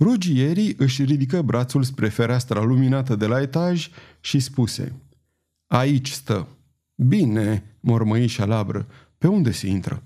Rugierii 0.00 0.74
își 0.78 1.02
ridică 1.02 1.42
brațul 1.42 1.82
spre 1.82 2.08
fereastra 2.08 2.62
luminată 2.62 3.16
de 3.16 3.26
la 3.26 3.40
etaj 3.40 3.88
și 4.20 4.38
spuse 4.38 4.92
Aici 5.66 6.10
stă. 6.10 6.48
Bine, 6.94 7.76
mormăi 7.80 8.26
și 8.26 8.34
șalabră. 8.34 8.86
Pe 9.18 9.26
unde 9.26 9.50
se 9.50 9.66
intră? 9.66 10.02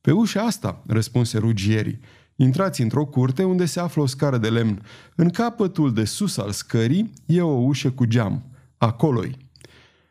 Pe 0.00 0.12
ușa 0.12 0.42
asta, 0.42 0.82
răspunse 0.86 1.38
rugierii. 1.38 2.00
Intrați 2.36 2.82
într-o 2.82 3.04
curte 3.04 3.42
unde 3.42 3.64
se 3.64 3.80
află 3.80 4.02
o 4.02 4.06
scară 4.06 4.38
de 4.38 4.48
lemn. 4.48 4.82
În 5.14 5.30
capătul 5.30 5.92
de 5.92 6.04
sus 6.04 6.36
al 6.36 6.50
scării 6.50 7.12
e 7.26 7.40
o 7.40 7.60
ușă 7.60 7.90
cu 7.90 8.04
geam. 8.04 8.42
Acolo-i. 8.76 9.36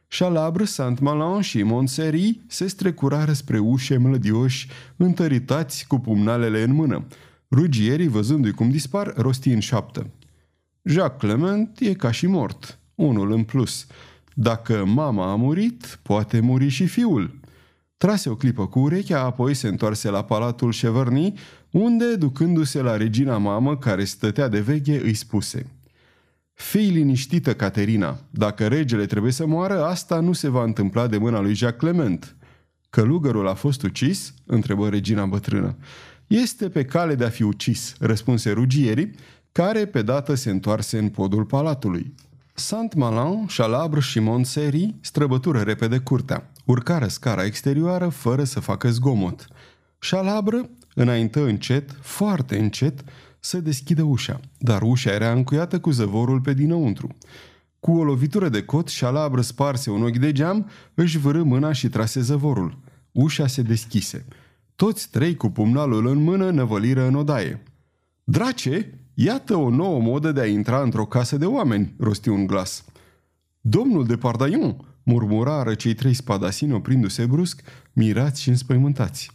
Chalabre, 0.08 0.66
Saint-Malin 0.66 1.42
și 1.42 1.64
Montseri 1.64 2.40
se 2.48 2.68
strecurară 2.68 3.34
spre 3.34 3.60
ușe 3.60 3.98
mlădioși, 3.98 4.68
întăritați 4.96 5.88
cu 5.88 6.00
pumnalele 6.00 6.64
în 6.64 6.74
mână. 6.74 7.06
Rugierii, 7.52 8.08
văzându-i 8.08 8.52
cum 8.52 8.70
dispar, 8.70 9.14
rosti 9.16 9.50
în 9.50 9.60
șaptă. 9.60 10.10
Jacques 10.84 11.20
Clement 11.20 11.80
e 11.80 11.94
ca 11.94 12.12
și 12.12 12.28
mort, 12.28 12.80
unul 12.96 13.32
în 13.32 13.44
plus. 13.44 13.88
Dacă 14.34 14.86
mama 14.86 15.32
a 15.32 15.36
murit, 15.36 16.00
poate 16.02 16.40
muri 16.40 16.68
și 16.68 16.86
fiul. 16.86 17.40
Trase 17.98 18.30
o 18.30 18.36
clipă 18.36 18.68
cu 18.68 18.80
urechea, 18.80 19.24
apoi 19.24 19.54
se 19.54 19.68
întoarse 19.68 20.10
la 20.10 20.24
palatul 20.24 20.74
Cheverny, 20.74 21.34
unde, 21.72 22.16
ducându-se 22.16 22.82
la 22.82 22.98
regina 22.98 23.38
mamă 23.38 23.78
care 23.78 24.04
stătea 24.04 24.48
de 24.48 24.60
veche, 24.60 25.02
îi 25.04 25.14
spuse 25.14 25.66
Fii 26.56 26.90
liniștită, 26.90 27.54
Caterina. 27.54 28.20
Dacă 28.30 28.68
regele 28.68 29.06
trebuie 29.06 29.32
să 29.32 29.46
moară, 29.46 29.86
asta 29.86 30.20
nu 30.20 30.34
se 30.34 30.50
va 30.50 30.64
întâmpla 30.64 31.08
de 31.08 31.18
mâna 31.18 31.40
lui 31.40 31.54
Jacques 31.54 31.92
Clement. 31.92 32.36
Călugărul 32.90 33.48
a 33.48 33.54
fost 33.54 33.84
ucis? 33.84 34.34
întrebă 34.46 34.90
regina 34.90 35.26
bătrână. 35.26 35.76
Este 36.28 36.70
pe 36.70 36.86
cale 36.86 37.16
de 37.16 37.24
a 37.24 37.30
fi 37.30 37.44
ucis, 37.44 37.96
răspunse 38.00 38.52
rugierii, 38.52 39.12
care 39.52 39.86
pe 39.86 40.02
dată 40.02 40.34
se 40.34 40.50
întoarse 40.50 40.98
în 40.98 41.10
podul 41.10 41.46
palatului. 41.46 42.14
Saint-Malin, 42.54 43.46
Chalabre 43.58 44.00
și 44.00 44.20
Montseri 44.20 44.96
străbătură 45.02 45.60
repede 45.60 45.98
curtea. 45.98 46.52
Urcară 46.66 47.08
scara 47.08 47.44
exterioară 47.44 48.08
fără 48.08 48.44
să 48.44 48.60
facă 48.60 48.90
zgomot. 48.90 49.48
Chalabre 50.00 50.70
înaintă 50.94 51.46
încet, 51.46 51.98
foarte 52.02 52.60
încet, 52.60 53.04
să 53.40 53.60
deschidă 53.60 54.04
ușa, 54.04 54.40
dar 54.58 54.82
ușa 54.82 55.12
era 55.12 55.32
încuiată 55.32 55.80
cu 55.80 55.92
zăvorul 55.92 56.42
pe 56.42 56.54
dinăuntru. 56.54 57.18
Cu 57.80 57.92
o 57.92 58.04
lovitură 58.04 58.50
de 58.50 58.64
cot, 58.64 58.90
Chalabre 59.00 59.42
sparse 59.42 59.90
un 59.90 60.04
ochi 60.04 60.18
de 60.18 60.32
geam, 60.32 60.70
își 60.94 61.18
vârâ 61.18 61.44
mâna 61.44 61.72
și 61.72 61.90
trase 61.90 62.22
zăvorul. 62.22 62.78
Ușa 63.12 63.48
se 63.48 63.62
deschise. 63.62 64.26
Toți 64.76 65.10
trei 65.10 65.36
cu 65.36 65.50
pumnalul 65.50 66.08
în 66.08 66.24
mână 66.24 66.50
năvăliră 66.50 67.08
în 67.08 67.16
odaie. 67.16 67.64
Drace, 68.24 69.00
iată 69.14 69.56
o 69.56 69.70
nouă 69.70 70.00
modă 70.00 70.32
de 70.32 70.42
a 70.42 70.46
intra 70.46 70.82
într-o 70.82 71.06
casă 71.06 71.38
de 71.38 71.46
oameni, 71.46 71.94
rosti 72.00 72.30
un 72.30 72.48
glas. 72.48 72.86
Domnul 73.62 74.06
de 74.06 74.18
Pardaion, 74.18 74.95
murmurară 75.06 75.74
cei 75.74 75.94
trei 75.94 76.14
spadasini 76.14 76.74
oprindu-se 76.74 77.26
brusc, 77.26 77.62
mirați 77.94 78.42
și 78.42 78.50
înspăimântați. 78.50 79.32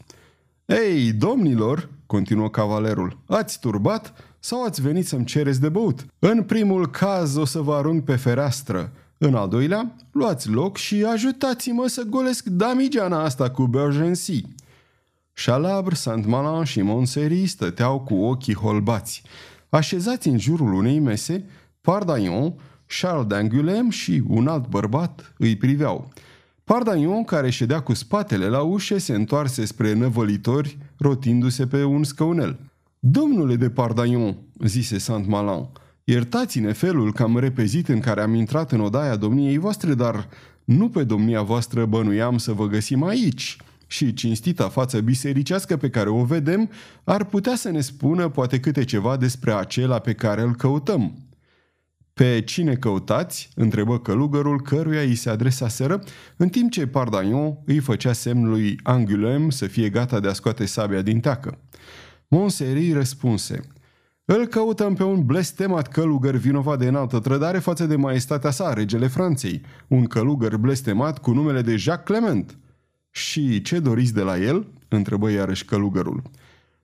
Ei, 0.67 1.13
domnilor, 1.13 1.89
continuă 2.07 2.51
cavalerul, 2.51 3.19
ați 3.27 3.61
turbat 3.61 4.15
sau 4.39 4.65
ați 4.65 4.83
venit 4.83 5.07
să-mi 5.07 5.25
cereți 5.25 5.61
de 5.61 5.69
băut? 5.69 6.07
În 6.19 6.43
primul 6.43 6.91
caz 6.91 7.37
o 7.37 7.45
să 7.45 7.61
vă 7.61 7.75
arunc 7.75 8.05
pe 8.05 8.17
fereastră. 8.17 8.93
În 9.19 9.35
al 9.35 9.49
doilea, 9.49 9.97
luați 10.13 10.49
loc 10.49 10.77
și 10.77 11.05
ajutați-mă 11.05 11.87
să 11.87 12.03
golesc 12.03 12.45
damigeana 12.45 13.25
asta 13.25 13.51
cu 13.51 13.67
Bergency. 13.67 14.45
Chalabre, 15.45 15.95
Saint-Malin 15.95 16.65
și 16.65 16.83
Montseri 16.83 17.47
stăteau 17.47 18.01
cu 18.01 18.15
ochii 18.15 18.55
holbați. 18.55 19.23
Așezați 19.69 20.29
în 20.29 20.39
jurul 20.39 20.73
unei 20.73 20.99
mese, 20.99 21.45
Pardaion, 21.81 22.55
Charles 22.99 23.27
d'Angulem 23.27 23.89
și 23.89 24.23
un 24.27 24.47
alt 24.47 24.67
bărbat 24.67 25.35
îi 25.39 25.57
priveau. 25.57 26.13
Pardaion, 26.65 27.25
care 27.25 27.51
ședea 27.51 27.81
cu 27.81 27.95
spatele 27.95 28.47
la 28.47 28.61
ușă, 28.61 28.99
se 28.99 29.15
întoarse 29.15 29.65
spre 29.65 29.93
năvălitori, 29.93 30.79
rotindu-se 30.99 31.67
pe 31.67 31.85
un 31.85 32.05
scăunel. 32.05 32.59
Domnule 32.99 33.57
de 33.57 33.71
Pardaion, 33.71 34.37
zise 34.65 34.99
Saint-Malin, 34.99 35.69
iertați-ne 36.05 36.73
felul 36.73 37.13
că 37.13 37.23
am 37.23 37.39
repezit 37.39 37.89
în 37.89 38.01
care 38.01 38.21
am 38.21 38.35
intrat 38.35 38.73
în 38.73 38.81
odaia 38.81 39.17
domniei 39.17 39.59
voastre, 39.59 39.95
dar 39.95 40.29
nu 40.65 40.89
pe 40.89 41.05
domnia 41.05 41.43
voastră 41.43 41.85
bănuiam 41.85 42.39
să 42.39 42.53
vă 42.53 42.67
găsim 42.67 43.03
aici 43.03 43.57
și 43.87 44.15
cinstita 44.15 44.69
față 44.69 45.01
bisericească 45.01 45.77
pe 45.77 45.91
care 45.91 46.09
o 46.09 46.25
vedem 46.25 46.71
ar 47.05 47.25
putea 47.25 47.55
să 47.57 47.71
ne 47.71 47.81
spună 47.81 48.29
poate 48.29 48.61
câte 48.61 48.85
ceva 48.85 49.17
despre 49.17 49.53
acela 49.53 49.99
pe 49.99 50.13
care 50.13 50.43
îl 50.43 50.55
căutăm. 50.55 51.30
Pe 52.21 52.41
cine 52.41 52.75
căutați?" 52.75 53.49
întrebă 53.55 53.99
călugărul 53.99 54.63
căruia 54.63 55.01
îi 55.01 55.15
se 55.15 55.31
adresaseră, 55.31 56.03
în 56.37 56.49
timp 56.49 56.71
ce 56.71 56.87
Pardaion 56.87 57.59
îi 57.65 57.79
făcea 57.79 58.13
semn 58.13 58.49
lui 58.49 58.79
Angulem 58.83 59.51
să 59.51 59.67
fie 59.67 59.89
gata 59.89 60.21
de 60.21 60.29
a 60.29 60.33
scoate 60.33 60.65
sabia 60.65 61.03
din 61.03 61.21
teacă. 61.21 61.59
Monseri 62.29 62.93
răspunse– 62.93 63.61
îl 64.37 64.47
căutăm 64.47 64.95
pe 64.95 65.03
un 65.03 65.25
blestemat 65.25 65.89
călugăr 65.89 66.37
vinovat 66.37 66.79
de 66.79 66.87
înaltă 66.87 67.19
trădare 67.19 67.59
față 67.59 67.87
de 67.87 67.97
maestatea 67.97 68.51
sa, 68.51 68.73
regele 68.73 69.07
Franței, 69.07 69.61
un 69.89 70.05
călugăr 70.05 70.57
blestemat 70.57 71.19
cu 71.19 71.31
numele 71.31 71.63
de 71.63 71.77
Jacques 71.77 72.19
Clement. 72.19 72.59
Și 73.11 73.63
ce 73.63 73.79
doriți 73.79 74.15
de 74.15 74.23
la 74.23 74.39
el?" 74.39 74.67
întrebă 74.89 75.31
iarăși 75.31 75.65
călugărul. 75.65 76.23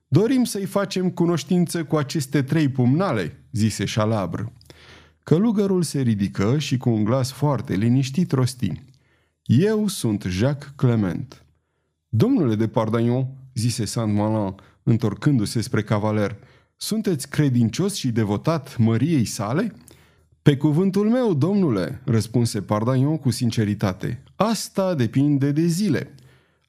Dorim 0.07 0.43
să-i 0.43 0.65
facem 0.65 1.09
cunoștință 1.09 1.83
cu 1.83 1.95
aceste 1.95 2.41
trei 2.41 2.69
pumnale," 2.69 3.43
zise 3.51 3.85
Șalabr. 3.85 4.41
Călugărul 5.29 5.83
se 5.83 6.01
ridică 6.01 6.57
și 6.57 6.77
cu 6.77 6.89
un 6.89 7.03
glas 7.03 7.31
foarte 7.31 7.75
liniștit 7.75 8.31
rosti. 8.31 8.71
Eu 9.45 9.87
sunt 9.87 10.23
Jacques 10.27 10.73
Clement. 10.75 11.45
Domnule 12.09 12.55
de 12.55 12.67
Pardagnon, 12.67 13.27
zise 13.53 13.85
Saint-Malin, 13.85 14.55
întorcându-se 14.83 15.61
spre 15.61 15.83
cavaler, 15.83 16.35
sunteți 16.77 17.29
credincios 17.29 17.93
și 17.93 18.11
devotat 18.11 18.77
măriei 18.77 19.25
sale?" 19.25 19.73
Pe 20.41 20.57
cuvântul 20.57 21.09
meu, 21.09 21.33
domnule, 21.33 22.01
răspunse 22.05 22.61
Pardagnon 22.61 23.17
cu 23.17 23.29
sinceritate. 23.29 24.23
Asta 24.35 24.95
depinde 24.95 25.51
de 25.51 25.65
zile. 25.65 26.15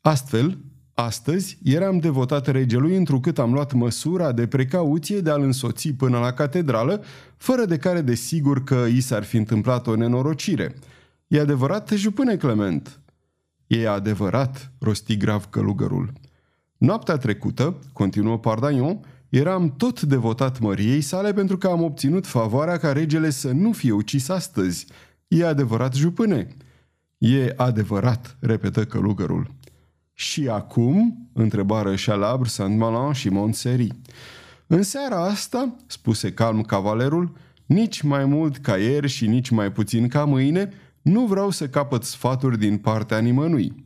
Astfel, 0.00 0.58
astăzi 1.00 1.58
eram 1.64 1.98
devotat 1.98 2.46
regelui 2.46 2.96
întrucât 2.96 3.38
am 3.38 3.52
luat 3.52 3.72
măsura 3.72 4.32
de 4.32 4.46
precauție 4.46 5.20
de 5.20 5.30
a-l 5.30 5.42
însoți 5.42 5.88
până 5.88 6.18
la 6.18 6.32
catedrală, 6.32 7.02
fără 7.36 7.64
de 7.64 7.76
care 7.76 8.00
desigur 8.00 8.64
că 8.64 8.86
i 8.88 9.00
s-ar 9.00 9.24
fi 9.24 9.36
întâmplat 9.36 9.86
o 9.86 9.96
nenorocire. 9.96 10.74
E 11.26 11.40
adevărat, 11.40 11.90
jupâne 11.94 12.36
Clement? 12.36 13.00
E 13.66 13.88
adevărat, 13.88 14.72
rosti 14.78 15.16
grav 15.16 15.44
călugărul. 15.50 16.12
Noaptea 16.76 17.16
trecută, 17.16 17.78
continuă 17.92 18.38
Pardagnon, 18.38 19.00
Eram 19.28 19.74
tot 19.76 20.02
devotat 20.02 20.58
măriei 20.58 21.00
sale 21.00 21.32
pentru 21.32 21.58
că 21.58 21.66
am 21.66 21.82
obținut 21.82 22.26
favoarea 22.26 22.76
ca 22.76 22.92
regele 22.92 23.30
să 23.30 23.50
nu 23.50 23.72
fie 23.72 23.92
ucis 23.92 24.28
astăzi. 24.28 24.86
E 25.28 25.46
adevărat, 25.46 25.94
jupâne?" 25.94 26.56
E 27.18 27.54
adevărat," 27.56 28.36
repetă 28.40 28.84
călugărul. 28.84 29.57
Și 30.20 30.48
acum?" 30.48 31.28
întrebară 31.32 31.94
Chalabre, 32.04 32.48
Saint-Malin 32.48 33.12
și 33.12 33.28
Montseri. 33.28 33.88
În 34.66 34.82
seara 34.82 35.24
asta," 35.24 35.76
spuse 35.86 36.32
calm 36.32 36.62
cavalerul, 36.62 37.36
nici 37.66 38.00
mai 38.02 38.24
mult 38.24 38.56
ca 38.56 38.76
ieri 38.76 39.08
și 39.08 39.26
nici 39.26 39.50
mai 39.50 39.72
puțin 39.72 40.08
ca 40.08 40.24
mâine, 40.24 40.72
nu 41.02 41.26
vreau 41.26 41.50
să 41.50 41.68
capăt 41.68 42.04
sfaturi 42.04 42.58
din 42.58 42.76
partea 42.76 43.18
nimănui. 43.18 43.82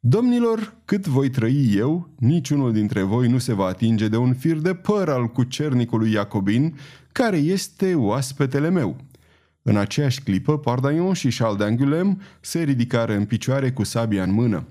Domnilor, 0.00 0.74
cât 0.84 1.06
voi 1.06 1.30
trăi 1.30 1.74
eu, 1.76 2.08
niciunul 2.18 2.72
dintre 2.72 3.02
voi 3.02 3.28
nu 3.28 3.38
se 3.38 3.54
va 3.54 3.66
atinge 3.66 4.08
de 4.08 4.16
un 4.16 4.34
fir 4.34 4.56
de 4.56 4.74
păr 4.74 5.08
al 5.08 5.26
cucernicului 5.26 6.12
Iacobin, 6.12 6.78
care 7.12 7.36
este 7.36 7.94
oaspetele 7.94 8.70
meu. 8.70 8.96
În 9.62 9.76
aceeași 9.76 10.22
clipă, 10.22 10.58
Pardaion 10.58 11.12
și 11.12 11.36
Charles 11.38 11.66
d'Angulem 11.66 12.16
se 12.40 12.62
ridicară 12.62 13.14
în 13.14 13.24
picioare 13.24 13.72
cu 13.72 13.84
sabia 13.84 14.22
în 14.22 14.32
mână. 14.32 14.66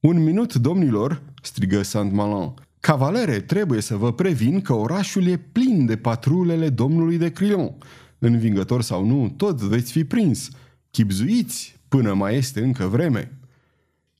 Un 0.00 0.22
minut, 0.22 0.54
domnilor!" 0.54 1.22
strigă 1.42 1.82
Saint-Malin. 1.82 2.54
Cavalere, 2.80 3.40
trebuie 3.40 3.80
să 3.80 3.96
vă 3.96 4.12
previn 4.12 4.60
că 4.60 4.72
orașul 4.72 5.26
e 5.26 5.36
plin 5.36 5.86
de 5.86 5.96
patrulele 5.96 6.68
domnului 6.68 7.18
de 7.18 7.30
Crillon. 7.32 7.74
Învingător 8.18 8.82
sau 8.82 9.04
nu, 9.04 9.34
tot 9.36 9.60
veți 9.60 9.92
fi 9.92 10.04
prins. 10.04 10.48
Chipzuiți, 10.90 11.80
până 11.88 12.14
mai 12.14 12.36
este 12.36 12.62
încă 12.62 12.86
vreme. 12.86 13.38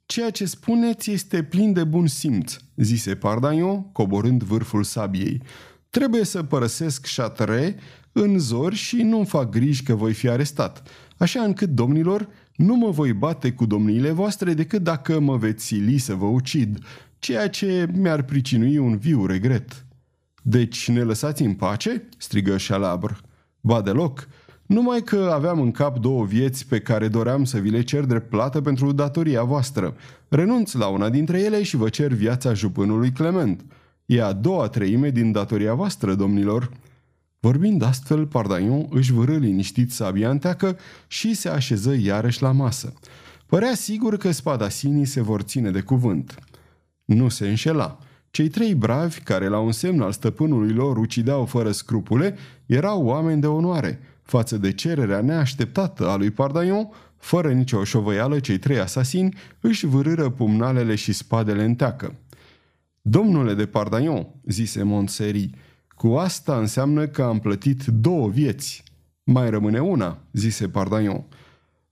Ceea 0.06 0.30
ce 0.30 0.44
spuneți 0.44 1.10
este 1.10 1.42
plin 1.42 1.72
de 1.72 1.84
bun 1.84 2.06
simț, 2.06 2.56
zise 2.76 3.14
Pardagnon, 3.14 3.92
coborând 3.92 4.42
vârful 4.42 4.82
sabiei. 4.82 5.42
Trebuie 5.90 6.24
să 6.24 6.42
părăsesc 6.42 7.06
Châtelet 7.14 7.78
în 8.12 8.38
zori 8.38 8.74
și 8.74 8.96
nu-mi 8.96 9.26
fac 9.26 9.50
griji 9.50 9.82
că 9.82 9.94
voi 9.94 10.12
fi 10.12 10.28
arestat, 10.28 10.88
așa 11.16 11.42
încât, 11.42 11.68
domnilor, 11.68 12.28
nu 12.60 12.74
mă 12.74 12.90
voi 12.90 13.12
bate 13.12 13.52
cu 13.52 13.66
domniile 13.66 14.10
voastre 14.10 14.54
decât 14.54 14.82
dacă 14.82 15.20
mă 15.20 15.36
veți 15.36 15.64
sili 15.64 15.98
să 15.98 16.14
vă 16.14 16.26
ucid, 16.26 16.78
ceea 17.18 17.48
ce 17.48 17.88
mi-ar 17.92 18.22
pricinui 18.22 18.78
un 18.78 18.96
viu 18.96 19.26
regret. 19.26 19.86
Deci 20.42 20.88
ne 20.88 21.02
lăsați 21.02 21.42
în 21.42 21.54
pace?" 21.54 22.08
strigă 22.18 22.56
Șalabr. 22.56 23.10
Ba 23.60 23.80
deloc, 23.80 24.28
numai 24.66 25.02
că 25.02 25.30
aveam 25.34 25.60
în 25.60 25.70
cap 25.70 25.98
două 25.98 26.24
vieți 26.24 26.66
pe 26.66 26.80
care 26.80 27.08
doream 27.08 27.44
să 27.44 27.58
vi 27.58 27.70
le 27.70 27.82
cer 27.82 28.04
drept 28.04 28.28
plată 28.28 28.60
pentru 28.60 28.92
datoria 28.92 29.42
voastră. 29.42 29.94
Renunț 30.28 30.72
la 30.72 30.86
una 30.86 31.08
dintre 31.10 31.40
ele 31.40 31.62
și 31.62 31.76
vă 31.76 31.88
cer 31.88 32.12
viața 32.12 32.54
jupânului 32.54 33.10
Clement. 33.10 33.64
E 34.06 34.22
a 34.22 34.32
doua 34.32 34.68
treime 34.68 35.10
din 35.10 35.32
datoria 35.32 35.74
voastră, 35.74 36.14
domnilor." 36.14 36.70
Vorbind 37.40 37.82
astfel, 37.82 38.26
Pardaion 38.26 38.86
își 38.90 39.12
vârâ 39.12 39.36
liniștit 39.36 39.92
sabia 39.92 40.30
înteacă 40.30 40.78
și 41.06 41.34
se 41.34 41.48
așeză 41.48 41.94
iarăși 41.94 42.42
la 42.42 42.52
masă. 42.52 42.92
Părea 43.46 43.74
sigur 43.74 44.16
că 44.16 44.30
spadasinii 44.30 45.04
se 45.04 45.20
vor 45.20 45.40
ține 45.40 45.70
de 45.70 45.80
cuvânt. 45.80 46.34
Nu 47.04 47.28
se 47.28 47.48
înșela. 47.48 47.98
Cei 48.30 48.48
trei 48.48 48.74
bravi, 48.74 49.20
care 49.20 49.48
la 49.48 49.58
un 49.58 49.72
semn 49.72 50.00
al 50.00 50.12
stăpânului 50.12 50.72
lor 50.72 50.96
ucideau 50.96 51.44
fără 51.44 51.70
scrupule, 51.70 52.36
erau 52.66 53.04
oameni 53.04 53.40
de 53.40 53.46
onoare. 53.46 54.00
Față 54.22 54.58
de 54.58 54.72
cererea 54.72 55.20
neașteptată 55.20 56.08
a 56.08 56.16
lui 56.16 56.30
Pardaion, 56.30 56.88
fără 57.16 57.52
nicio 57.52 57.84
șovăială, 57.84 58.40
cei 58.40 58.58
trei 58.58 58.78
asasini 58.78 59.34
își 59.60 59.86
vârâră 59.86 60.30
pumnalele 60.30 60.94
și 60.94 61.12
spadele 61.12 61.64
în 61.64 61.74
teacă. 61.74 62.14
Domnule 63.02 63.54
de 63.54 63.66
Pardaion, 63.66 64.26
zise 64.46 64.82
Montseri, 64.82 65.50
cu 66.00 66.14
asta 66.14 66.58
înseamnă 66.58 67.06
că 67.06 67.22
am 67.22 67.38
plătit 67.38 67.84
două 67.84 68.28
vieți. 68.28 68.82
Mai 69.24 69.50
rămâne 69.50 69.80
una, 69.80 70.18
zise 70.32 70.68
Pardaion. 70.68 71.24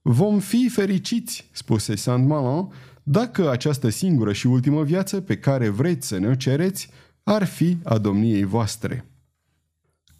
Vom 0.01 0.39
fi 0.39 0.69
fericiți, 0.69 1.49
spuse 1.51 1.95
Saint-Malin, 1.95 2.67
dacă 3.03 3.49
această 3.49 3.89
singură 3.89 4.33
și 4.33 4.47
ultimă 4.47 4.83
viață 4.83 5.21
pe 5.21 5.37
care 5.37 5.69
vreți 5.69 6.07
să 6.07 6.17
ne-o 6.17 6.35
cereți 6.35 6.89
ar 7.23 7.43
fi 7.43 7.77
a 7.83 7.97
domniei 7.97 8.43
voastre. 8.43 9.05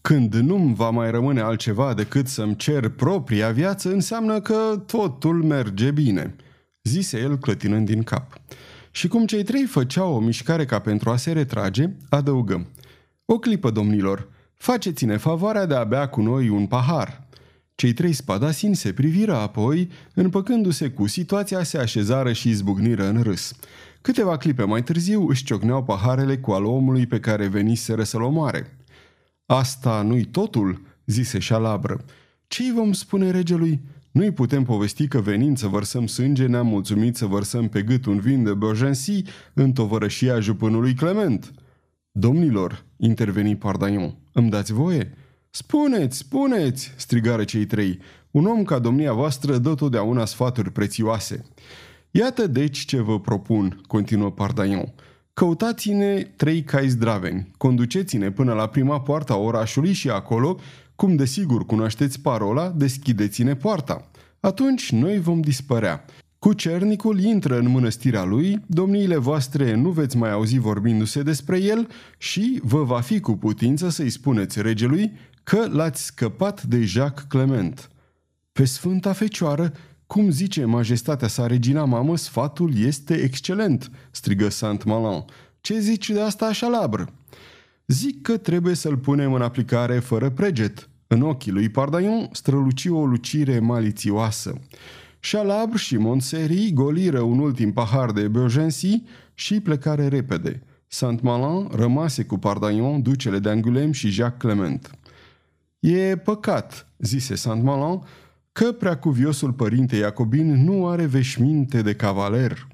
Când 0.01 0.34
nu-mi 0.34 0.75
va 0.75 0.89
mai 0.89 1.12
rămâne 1.12 1.41
altceva 1.41 1.93
decât 1.93 2.27
să-mi 2.27 2.55
cer 2.55 2.89
propria 2.89 3.51
viață, 3.51 3.89
înseamnă 3.89 4.41
că 4.41 4.84
totul 4.86 5.43
merge 5.43 5.91
bine, 5.91 6.36
zise 6.84 7.19
el 7.19 7.38
clătinând 7.38 7.86
din 7.86 8.03
cap. 8.03 8.41
Și 8.91 9.08
cum 9.08 9.25
cei 9.25 9.43
trei 9.43 9.65
făceau 9.65 10.13
o 10.13 10.19
mișcare 10.19 10.65
ca 10.65 10.79
pentru 10.79 11.10
a 11.10 11.17
se 11.17 11.31
retrage, 11.31 11.89
adăugăm. 12.10 12.67
O 13.31 13.39
clipă, 13.39 13.69
domnilor, 13.69 14.27
faceți-ne 14.53 15.17
favoarea 15.17 15.65
de 15.65 15.75
a 15.75 15.83
bea 15.83 16.07
cu 16.07 16.21
noi 16.21 16.50
un 16.50 16.65
pahar. 16.65 17.27
Cei 17.75 17.93
trei 17.93 18.13
spadasini 18.13 18.75
se 18.75 18.93
priviră 18.93 19.36
apoi, 19.36 19.89
împăcându-se 20.13 20.89
cu 20.89 21.07
situația, 21.07 21.63
se 21.63 21.77
așezară 21.77 22.33
și 22.33 22.50
izbucniră 22.50 23.07
în 23.07 23.21
râs. 23.21 23.55
Câteva 24.01 24.38
clipe 24.38 24.63
mai 24.63 24.83
târziu 24.83 25.27
își 25.27 25.43
ciocneau 25.43 25.83
paharele 25.83 26.38
cu 26.38 26.51
al 26.51 26.65
omului 26.65 27.05
pe 27.05 27.19
care 27.19 27.48
veniseră 27.48 28.03
să-l 28.03 28.21
omoare. 28.21 28.77
Asta 29.45 30.01
nu-i 30.01 30.25
totul?" 30.25 30.81
zise 31.05 31.39
șalabră. 31.39 32.05
Ce-i 32.48 32.71
vom 32.75 32.93
spune 32.93 33.31
regelui? 33.31 33.81
Nu-i 34.12 34.31
putem 34.31 34.63
povesti 34.63 35.07
că 35.07 35.19
venind 35.19 35.57
să 35.57 35.67
vărsăm 35.67 36.07
sânge 36.07 36.45
ne-am 36.45 36.67
mulțumit 36.67 37.15
să 37.15 37.25
vărsăm 37.25 37.67
pe 37.67 37.81
gât 37.81 38.05
un 38.05 38.19
vin 38.19 38.43
de 38.43 38.53
Beaugency 38.53 39.24
în 39.53 39.71
tovărășia 39.71 40.39
jupânului 40.39 40.93
Clement." 40.93 41.53
Domnilor, 42.12 42.87
interveni 43.00 43.55
Pardaion, 43.55 44.16
îmi 44.31 44.50
dați 44.50 44.74
voie?" 44.74 45.14
Spuneți, 45.50 46.18
spuneți!" 46.18 46.94
strigară 46.96 47.44
cei 47.44 47.66
trei. 47.66 48.00
Un 48.31 48.46
om 48.46 48.64
ca 48.64 48.79
domnia 48.79 49.14
voastră 49.14 49.57
dă 49.57 49.74
totdeauna 49.74 50.25
sfaturi 50.25 50.72
prețioase." 50.72 51.46
Iată 52.12 52.48
deci 52.48 52.85
ce 52.85 53.01
vă 53.01 53.20
propun," 53.20 53.81
continuă 53.88 54.31
Pardaion. 54.31 54.94
Căutați-ne 55.33 56.22
trei 56.22 56.64
cai 56.64 56.88
zdraveni, 56.88 57.51
conduceți-ne 57.57 58.31
până 58.31 58.53
la 58.53 58.68
prima 58.68 59.01
poartă 59.01 59.33
a 59.33 59.38
orașului 59.38 59.94
și 59.94 60.09
acolo, 60.09 60.59
cum 60.96 61.16
desigur 61.16 61.66
cunoașteți 61.66 62.22
parola, 62.22 62.70
deschideți-ne 62.70 63.55
poarta. 63.55 64.09
Atunci 64.40 64.92
noi 64.92 65.20
vom 65.20 65.42
dispărea. 65.42 66.05
Cu 66.39 66.53
cernicul 66.53 67.19
intră 67.19 67.57
în 67.57 67.67
mănăstirea 67.69 68.23
lui, 68.23 68.63
domniile 68.65 69.17
voastre 69.17 69.75
nu 69.75 69.89
veți 69.89 70.17
mai 70.17 70.31
auzi 70.31 70.57
vorbindu-se 70.57 71.21
despre 71.21 71.61
el 71.61 71.87
și 72.17 72.59
vă 72.63 72.83
va 72.83 73.01
fi 73.01 73.19
cu 73.19 73.37
putință 73.37 73.89
să-i 73.89 74.09
spuneți 74.09 74.61
regelui 74.61 75.11
că 75.43 75.67
l-ați 75.71 76.05
scăpat 76.05 76.63
de 76.63 76.81
Jacques 76.81 77.25
Clement. 77.29 77.89
Pe 78.51 78.65
Sfânta 78.65 79.13
Fecioară, 79.13 79.73
cum 80.07 80.29
zice 80.29 80.65
majestatea 80.65 81.27
sa 81.27 81.47
regina 81.47 81.85
mamă, 81.85 82.17
sfatul 82.17 82.71
este 82.77 83.13
excelent, 83.13 83.91
strigă 84.11 84.49
Saint-Malin. 84.49 85.25
Ce 85.61 85.79
zici 85.79 86.09
de 86.09 86.21
asta 86.21 86.45
așa 86.45 86.67
labră? 86.67 87.13
Zic 87.87 88.21
că 88.21 88.37
trebuie 88.37 88.75
să-l 88.75 88.97
punem 88.97 89.33
în 89.33 89.41
aplicare 89.41 89.99
fără 89.99 90.29
preget. 90.29 90.89
În 91.07 91.21
ochii 91.21 91.51
lui 91.51 91.69
Pardaion 91.69 92.29
străluci 92.31 92.85
o 92.85 93.05
lucire 93.05 93.59
malițioasă. 93.59 94.59
Chalabre 95.22 95.77
și 95.77 95.98
Montseri 95.98 96.72
goliră 96.74 97.20
un 97.20 97.40
ultim 97.40 97.74
pahar 97.74 98.12
de 98.12 98.27
Beaugency 98.27 99.03
și 99.34 99.60
plecare 99.60 100.08
repede. 100.08 100.64
Saint-Malin 100.88 101.68
rămase 101.72 102.24
cu 102.24 102.38
Pardaion, 102.38 103.01
ducele 103.01 103.40
de 103.40 103.50
Angulem 103.50 103.92
și 103.92 104.10
Jacques 104.10 104.42
Clement. 104.42 104.92
E 105.79 106.18
păcat, 106.18 106.88
zise 106.98 107.36
Saint-Malin, 107.36 108.01
că 108.51 108.72
preacuviosul 108.72 109.51
părinte 109.51 109.96
Iacobin 109.96 110.64
nu 110.64 110.88
are 110.88 111.05
veșminte 111.05 111.82
de 111.82 111.94
cavaler. 111.94 112.68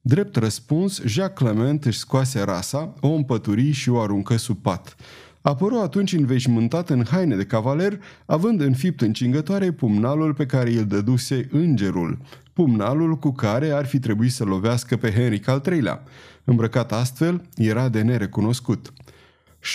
Drept 0.00 0.36
răspuns, 0.36 1.02
Jacques 1.02 1.50
Clement 1.50 1.84
își 1.84 1.98
scoase 1.98 2.40
rasa, 2.40 2.94
o 3.00 3.08
împături 3.08 3.70
și 3.70 3.88
o 3.88 4.00
aruncă 4.00 4.36
sub 4.36 4.56
pat. 4.62 4.96
Apăru 5.46 5.78
atunci 5.78 6.12
înveșmântat 6.12 6.90
în 6.90 7.04
haine 7.10 7.36
de 7.36 7.44
cavaler, 7.44 8.00
având 8.26 8.60
înfipt 8.60 9.00
încingătoare 9.00 9.72
pumnalul 9.72 10.34
pe 10.34 10.46
care 10.46 10.70
îl 10.70 10.84
dăduse 10.84 11.48
îngerul, 11.50 12.18
pumnalul 12.52 13.16
cu 13.16 13.32
care 13.32 13.70
ar 13.70 13.86
fi 13.86 13.98
trebuit 13.98 14.32
să 14.32 14.44
lovească 14.44 14.96
pe 14.96 15.10
Henric 15.10 15.48
al 15.48 15.62
III-lea. 15.70 16.02
Îmbrăcat 16.44 16.92
astfel, 16.92 17.42
era 17.56 17.88
de 17.88 18.02
nerecunoscut. 18.02 18.92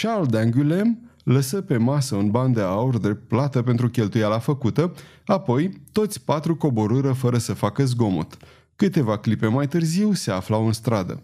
Charles 0.02 0.28
d'Angulem 0.28 0.88
lăsă 1.24 1.62
pe 1.62 1.78
masă 1.78 2.16
un 2.16 2.32
ban 2.32 2.54
de 2.54 2.62
aur 2.62 2.98
de 2.98 3.14
plată 3.14 3.62
pentru 3.62 3.90
cheltuiala 3.90 4.40
făcută, 4.40 4.94
apoi 5.26 5.82
toți 5.92 6.24
patru 6.24 6.56
coborâră 6.56 7.12
fără 7.12 7.38
să 7.38 7.54
facă 7.54 7.86
zgomot. 7.86 8.38
Câteva 8.76 9.18
clipe 9.18 9.48
mai 9.48 9.68
târziu 9.68 10.14
se 10.14 10.32
aflau 10.32 10.66
în 10.66 10.74
stradă. 10.74 11.22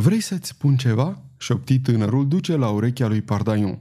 Vrei 0.00 0.20
să-ți 0.20 0.48
spun 0.48 0.76
ceva?" 0.76 1.22
șopti 1.36 1.78
tânărul 1.78 2.28
duce 2.28 2.56
la 2.56 2.68
urechea 2.68 3.06
lui 3.06 3.22
Pardaion. 3.22 3.80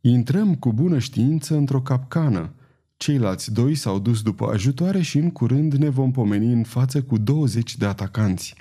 Intrăm 0.00 0.54
cu 0.54 0.72
bună 0.72 0.98
știință 0.98 1.56
într-o 1.56 1.80
capcană. 1.80 2.52
Ceilalți 2.96 3.52
doi 3.52 3.74
s-au 3.74 3.98
dus 3.98 4.22
după 4.22 4.50
ajutoare 4.52 5.02
și 5.02 5.18
în 5.18 5.30
curând 5.30 5.72
ne 5.72 5.88
vom 5.88 6.10
pomeni 6.10 6.52
în 6.52 6.62
față 6.62 7.02
cu 7.02 7.18
20 7.18 7.76
de 7.76 7.86
atacanți. 7.86 8.54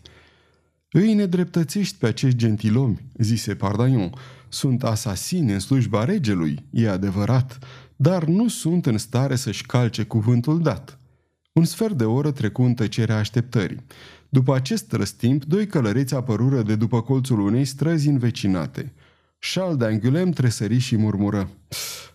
Îi 0.92 1.14
nedreptățești 1.14 1.98
pe 1.98 2.08
acești 2.08 2.38
gentilomi, 2.38 3.06
zise 3.18 3.56
Pardaion. 3.56 4.14
Sunt 4.50 4.84
asasini 4.84 5.54
în 5.54 5.60
slujba 5.60 6.04
regelui, 6.04 6.66
e 6.70 6.90
adevărat, 6.90 7.60
dar 7.96 8.24
nu 8.24 8.48
sunt 8.48 8.86
în 8.86 8.98
stare 8.98 9.36
să-și 9.36 9.66
calce 9.66 10.04
cuvântul 10.04 10.62
dat. 10.62 10.98
Un 11.54 11.64
sfert 11.64 11.98
de 11.98 12.06
oră 12.06 12.32
trecu 12.32 12.62
în 12.62 12.74
tăcerea 12.74 13.18
așteptării. 13.18 13.84
După 14.34 14.56
acest 14.56 14.92
răstimp, 14.92 15.44
doi 15.44 15.68
călăreți 15.68 16.16
apărură 16.16 16.62
de 16.62 16.76
după 16.76 17.02
colțul 17.02 17.40
unei 17.40 17.66
străzi 17.66 18.08
învecinate. 18.08 18.94
Charles 19.54 19.78
d'Angulem 19.78 20.34
tresări 20.34 20.78
și 20.78 20.98
murmură. 20.98 21.50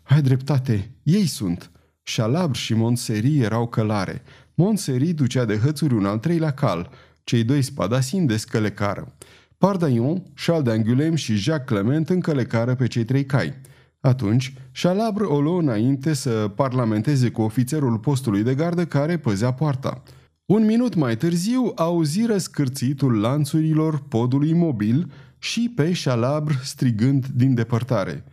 Ai 0.03 0.23
dreptate, 0.23 0.91
ei 1.03 1.27
sunt. 1.27 1.71
Chalabr 2.03 2.57
și 2.57 2.75
Montseri 2.75 3.39
erau 3.39 3.67
călare. 3.67 4.23
Montseri 4.55 5.13
ducea 5.13 5.45
de 5.45 5.57
hățuri 5.57 5.95
un 5.95 6.07
al 6.07 6.19
treilea 6.19 6.51
cal. 6.51 6.91
Cei 7.25 7.45
doi 7.45 7.63
spadasini 7.63 8.27
descălecară. 8.27 9.17
Pardaion, 9.59 10.23
Charles 10.45 10.75
d'Angulem 10.75 11.15
și 11.15 11.37
Jacques 11.37 11.81
Clement 11.81 12.09
încălecară 12.09 12.75
pe 12.75 12.87
cei 12.87 13.05
trei 13.05 13.25
cai. 13.25 13.55
Atunci, 14.01 14.55
Chalabre 14.83 15.25
o 15.25 15.41
luă 15.41 15.61
înainte 15.61 16.13
să 16.13 16.31
parlamenteze 16.55 17.31
cu 17.31 17.43
ofițerul 17.43 17.99
postului 17.99 18.43
de 18.43 18.55
gardă 18.55 18.87
care 18.87 19.19
păzea 19.19 19.53
poarta. 19.53 20.03
Un 20.49 20.65
minut 20.65 20.95
mai 20.95 21.17
târziu 21.17 21.73
auziră 21.77 22.39
scârțitul 22.39 23.21
lanțurilor 23.21 24.03
podului 24.09 24.53
mobil 24.53 25.13
și 25.39 25.73
pe 25.75 26.01
Chalabre 26.05 26.55
strigând 26.63 27.27
din 27.27 27.55
depărtare. 27.55 28.25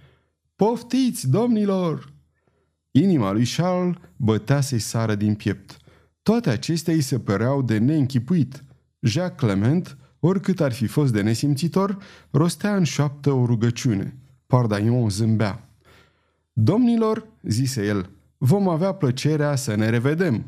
Poftiți, 0.56 1.30
domnilor! 1.30 2.14
Inima 2.92 3.32
lui 3.32 3.46
Charles 3.56 3.96
bătea 4.16 4.62
să-i 4.62 4.80
sară 4.80 5.16
din 5.16 5.34
piept. 5.34 5.78
Toate 6.24 6.50
acestea 6.50 6.94
îi 6.94 7.02
se 7.02 7.20
păreau 7.20 7.62
de 7.62 7.78
neînchipuit. 7.78 8.64
Jacques 9.00 9.40
Clement, 9.40 9.98
oricât 10.20 10.60
ar 10.60 10.72
fi 10.72 10.88
fost 10.88 11.14
de 11.14 11.22
nesimțitor, 11.22 11.98
rostea 12.32 12.76
în 12.76 12.84
șoaptă 12.84 13.32
o 13.32 13.46
rugăciune. 13.46 14.18
Pardaion 14.48 15.10
zâmbea. 15.10 15.70
Domnilor, 16.54 17.28
zise 17.42 17.86
el, 17.86 18.10
vom 18.38 18.70
avea 18.70 18.92
plăcerea 18.92 19.56
să 19.56 19.76
ne 19.76 19.90
revedem. 19.90 20.46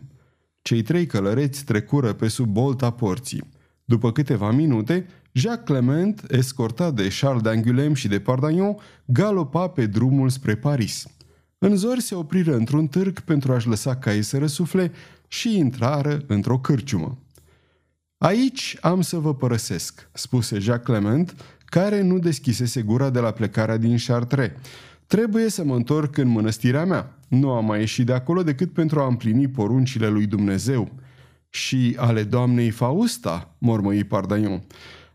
Cei 0.68 0.82
trei 0.82 1.06
călăreți 1.06 1.64
trecură 1.64 2.14
pe 2.14 2.28
sub 2.28 2.48
bolta 2.48 2.92
porții. 2.92 3.50
După 3.86 4.12
câteva 4.12 4.52
minute, 4.52 5.08
Jacques 5.32 5.66
Clement, 5.66 6.24
escortat 6.30 6.94
de 6.94 7.08
Charles 7.20 7.42
d'Angulem 7.42 7.94
și 7.94 8.08
de 8.08 8.20
Pardagnon, 8.20 8.78
galopa 9.06 9.68
pe 9.68 9.86
drumul 9.86 10.30
spre 10.30 10.56
Paris. 10.56 11.08
În 11.58 11.76
zori 11.76 12.02
se 12.02 12.16
opriră 12.16 12.56
într-un 12.56 12.88
târg 12.88 13.20
pentru 13.20 13.54
a-și 13.54 13.68
lăsa 13.68 13.96
caii 13.96 14.22
să 14.22 14.38
răsufle 14.38 14.92
și 15.28 15.58
intrară 15.58 16.24
într-o 16.28 16.60
cârciumă. 16.60 17.18
Aici 18.18 18.78
am 18.82 19.02
să 19.02 19.18
vă 19.18 19.36
părăsesc, 19.36 20.10
spuse 20.14 20.60
Jacques 20.60 20.98
Clement, 20.98 21.36
care 21.66 22.02
nu 22.02 22.20
deschisese 22.20 22.82
gura 22.82 23.10
de 23.10 23.20
la 23.20 23.32
plecarea 23.32 23.78
din 23.78 23.98
Chartres. 24.08 24.52
Trebuie 25.06 25.50
să 25.50 25.64
mă 25.64 25.76
întorc 25.76 26.18
în 26.18 26.28
mănăstirea 26.28 26.86
mea. 26.86 27.17
Nu 27.28 27.52
am 27.52 27.66
mai 27.66 27.80
ieșit 27.80 28.06
de 28.06 28.14
acolo 28.14 28.44
decât 28.44 28.74
pentru 28.74 29.00
a 29.00 29.08
împlini 29.08 29.48
poruncile 29.48 30.08
lui 30.08 30.26
Dumnezeu. 30.26 30.92
Și 31.50 31.96
ale 31.98 32.24
doamnei 32.24 32.70
Fausta, 32.70 33.56
mormăi 33.58 34.04
Pardaion. 34.04 34.64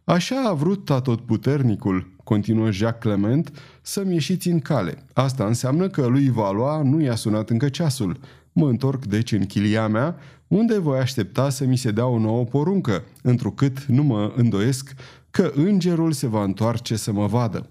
Așa 0.05 0.49
a 0.49 0.53
vrut 0.53 0.85
tatotputernicul, 0.85 2.15
continuă 2.25 2.71
Jacques 2.71 3.15
Clement, 3.15 3.59
să-mi 3.83 4.13
ieșiți 4.13 4.49
în 4.49 4.61
cale. 4.61 5.05
Asta 5.13 5.47
înseamnă 5.47 5.89
că 5.89 6.07
lui 6.07 6.31
Valois 6.31 6.85
nu 6.85 7.01
i-a 7.01 7.15
sunat 7.15 7.51
încă 7.51 7.69
ceasul. 7.69 8.19
Mă 8.53 8.69
întorc 8.69 9.05
deci 9.05 9.33
în 9.33 9.47
chilia 9.47 9.89
mea, 9.89 10.17
unde 10.47 10.79
voi 10.79 10.99
aștepta 10.99 11.51
să 11.51 11.65
mi 11.65 11.77
se 11.77 11.91
dea 11.91 12.07
o 12.07 12.19
nouă 12.19 12.45
poruncă, 12.45 13.05
întrucât 13.23 13.85
nu 13.85 14.03
mă 14.03 14.33
îndoiesc 14.37 14.95
că 15.31 15.53
îngerul 15.55 16.13
se 16.13 16.27
va 16.27 16.43
întoarce 16.43 16.97
să 16.97 17.13
mă 17.13 17.27
vadă. 17.27 17.71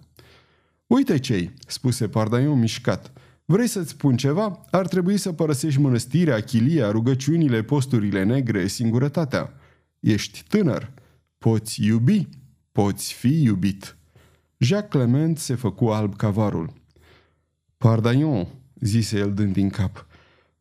Uite 0.88 1.20
cei, 1.20 1.54
spuse 1.68 2.08
Pardaion 2.08 2.60
mișcat. 2.60 3.12
Vrei 3.52 3.68
să-ți 3.68 3.90
spun 3.90 4.18
ceva? 4.18 4.66
Ar 4.70 4.88
trebui 4.88 5.18
să 5.18 5.32
părăsești 5.32 5.80
mănăstirea, 5.80 6.40
chilia, 6.40 6.92
rugăciunile, 6.92 7.62
posturile 7.62 8.24
negre, 8.24 8.68
singurătatea. 8.68 9.54
Ești 10.00 10.44
tânăr. 10.48 10.92
Poți 11.38 11.86
iubi. 11.86 12.28
Poți 12.72 13.14
fi 13.14 13.44
iubit. 13.44 13.98
Jacques 14.58 15.04
Clement 15.04 15.38
se 15.38 15.56
făcu 15.56 15.86
alb 15.86 16.16
cavarul. 16.16 16.74
Pardaion, 17.78 18.48
zise 18.80 19.18
el 19.18 19.34
dând 19.34 19.54
din 19.54 19.70
cap, 19.70 20.06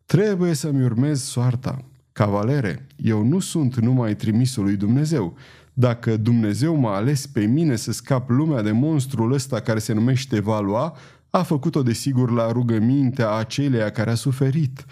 trebuie 0.07 0.55
să-mi 0.55 0.85
urmez 0.85 1.23
soarta. 1.23 1.85
Cavalere, 2.13 2.87
eu 2.97 3.23
nu 3.23 3.39
sunt 3.39 3.77
numai 3.77 4.17
trimisul 4.17 4.65
lui 4.65 4.77
Dumnezeu. 4.77 5.37
Dacă 5.73 6.17
Dumnezeu 6.17 6.75
m-a 6.75 6.95
ales 6.95 7.27
pe 7.27 7.45
mine 7.45 7.77
să 7.77 7.93
scap 7.93 8.29
lumea 8.29 8.63
de 8.63 8.73
monstrul 8.73 9.33
ăsta 9.33 9.61
care 9.61 9.79
se 9.79 9.93
numește 9.93 10.41
Valoa, 10.41 10.97
a 11.31 11.43
făcut-o 11.43 11.83
desigur 11.83 12.31
la 12.31 12.53
rugămintea 12.53 13.31
aceleia 13.35 13.91
care 13.91 14.11
a 14.11 14.15
suferit. 14.15 14.85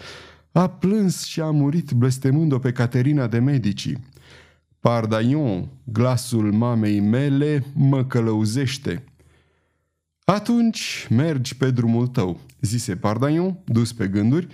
A 0.51 0.69
plâns 0.69 1.23
și 1.23 1.41
a 1.41 1.51
murit 1.51 1.91
blestemând-o 1.91 2.59
pe 2.59 2.71
Caterina 2.71 3.27
de 3.27 3.39
Medici. 3.39 3.93
Pardaion, 4.79 5.69
glasul 5.83 6.51
mamei 6.51 6.99
mele 6.99 7.65
mă 7.73 8.05
călăuzește. 8.05 9.03
Atunci 10.25 11.07
mergi 11.09 11.57
pe 11.57 11.71
drumul 11.71 12.07
tău, 12.07 12.39
zise 12.61 12.95
Pardaion, 12.95 13.57
dus 13.65 13.93
pe 13.93 14.07
gânduri, 14.07 14.47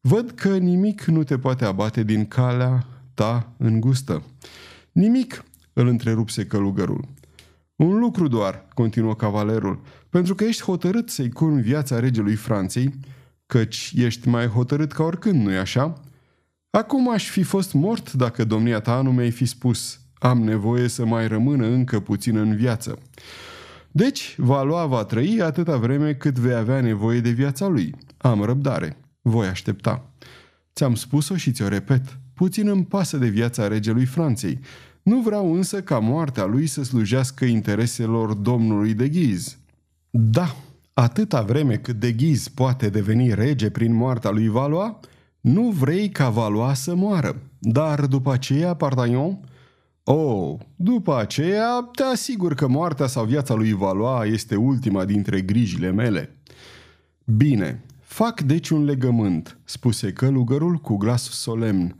văd 0.00 0.30
că 0.30 0.56
nimic 0.56 1.04
nu 1.04 1.24
te 1.24 1.38
poate 1.38 1.64
abate 1.64 2.02
din 2.02 2.26
calea 2.26 2.86
ta 3.14 3.52
îngustă. 3.56 4.22
Nimic, 4.92 5.44
îl 5.72 5.86
întrerupse 5.86 6.46
călugărul. 6.46 7.08
Un 7.76 7.98
lucru 7.98 8.28
doar, 8.28 8.68
continuă 8.74 9.14
cavalerul, 9.14 9.80
pentru 10.08 10.34
că 10.34 10.44
ești 10.44 10.62
hotărât 10.62 11.10
să-i 11.10 11.30
curmi 11.30 11.62
viața 11.62 11.98
regelui 11.98 12.34
Franței, 12.34 12.94
căci 13.46 13.92
ești 13.96 14.28
mai 14.28 14.46
hotărât 14.46 14.92
ca 14.92 15.02
oricând, 15.02 15.44
nu-i 15.44 15.56
așa? 15.56 16.00
Acum 16.70 17.10
aș 17.10 17.28
fi 17.28 17.42
fost 17.42 17.72
mort 17.72 18.12
dacă 18.12 18.44
domnia 18.44 18.80
ta 18.80 19.02
nu 19.02 19.12
mi-ai 19.12 19.30
fi 19.30 19.44
spus 19.44 19.98
am 20.24 20.42
nevoie 20.42 20.88
să 20.88 21.04
mai 21.04 21.28
rămână 21.28 21.66
încă 21.66 22.00
puțin 22.00 22.36
în 22.36 22.56
viață. 22.56 22.98
Deci, 23.90 24.34
va 24.38 24.62
lua, 24.62 24.86
va 24.86 25.04
trăi 25.04 25.40
atâta 25.42 25.76
vreme 25.76 26.14
cât 26.14 26.38
vei 26.38 26.54
avea 26.54 26.80
nevoie 26.80 27.20
de 27.20 27.30
viața 27.30 27.66
lui. 27.66 27.94
Am 28.16 28.42
răbdare. 28.42 28.96
Voi 29.22 29.46
aștepta. 29.46 30.10
Ți-am 30.74 30.94
spus-o 30.94 31.36
și 31.36 31.52
ți-o 31.52 31.68
repet. 31.68 32.18
Puțin 32.34 32.68
îmi 32.68 32.84
pasă 32.84 33.16
de 33.16 33.28
viața 33.28 33.68
regelui 33.68 34.04
Franței. 34.04 34.60
Nu 35.04 35.20
vreau 35.20 35.54
însă 35.54 35.82
ca 35.82 35.98
moartea 35.98 36.44
lui 36.44 36.66
să 36.66 36.82
slujească 36.82 37.44
intereselor 37.44 38.34
domnului 38.34 38.94
de 38.94 39.08
Ghiz. 39.08 39.58
Da, 40.10 40.56
atâta 40.94 41.42
vreme 41.42 41.76
cât 41.76 42.00
de 42.00 42.12
Ghiz 42.12 42.48
poate 42.48 42.88
deveni 42.88 43.34
rege 43.34 43.70
prin 43.70 43.94
moartea 43.94 44.30
lui 44.30 44.48
Valois, 44.48 44.92
nu 45.40 45.70
vrei 45.70 46.08
ca 46.08 46.28
Valois 46.28 46.78
să 46.78 46.94
moară. 46.94 47.42
Dar 47.58 48.06
după 48.06 48.32
aceea, 48.32 48.74
Pardaion? 48.74 49.38
Oh, 50.04 50.54
după 50.76 51.18
aceea 51.18 51.88
te 51.94 52.02
asigur 52.02 52.54
că 52.54 52.68
moartea 52.68 53.06
sau 53.06 53.24
viața 53.24 53.54
lui 53.54 53.72
Valois 53.72 54.32
este 54.32 54.56
ultima 54.56 55.04
dintre 55.04 55.40
grijile 55.40 55.90
mele. 55.90 56.36
Bine, 57.24 57.84
fac 58.00 58.40
deci 58.40 58.68
un 58.68 58.84
legământ, 58.84 59.58
spuse 59.64 60.12
călugărul 60.12 60.76
cu 60.76 60.96
glas 60.96 61.22
solemn. 61.22 61.96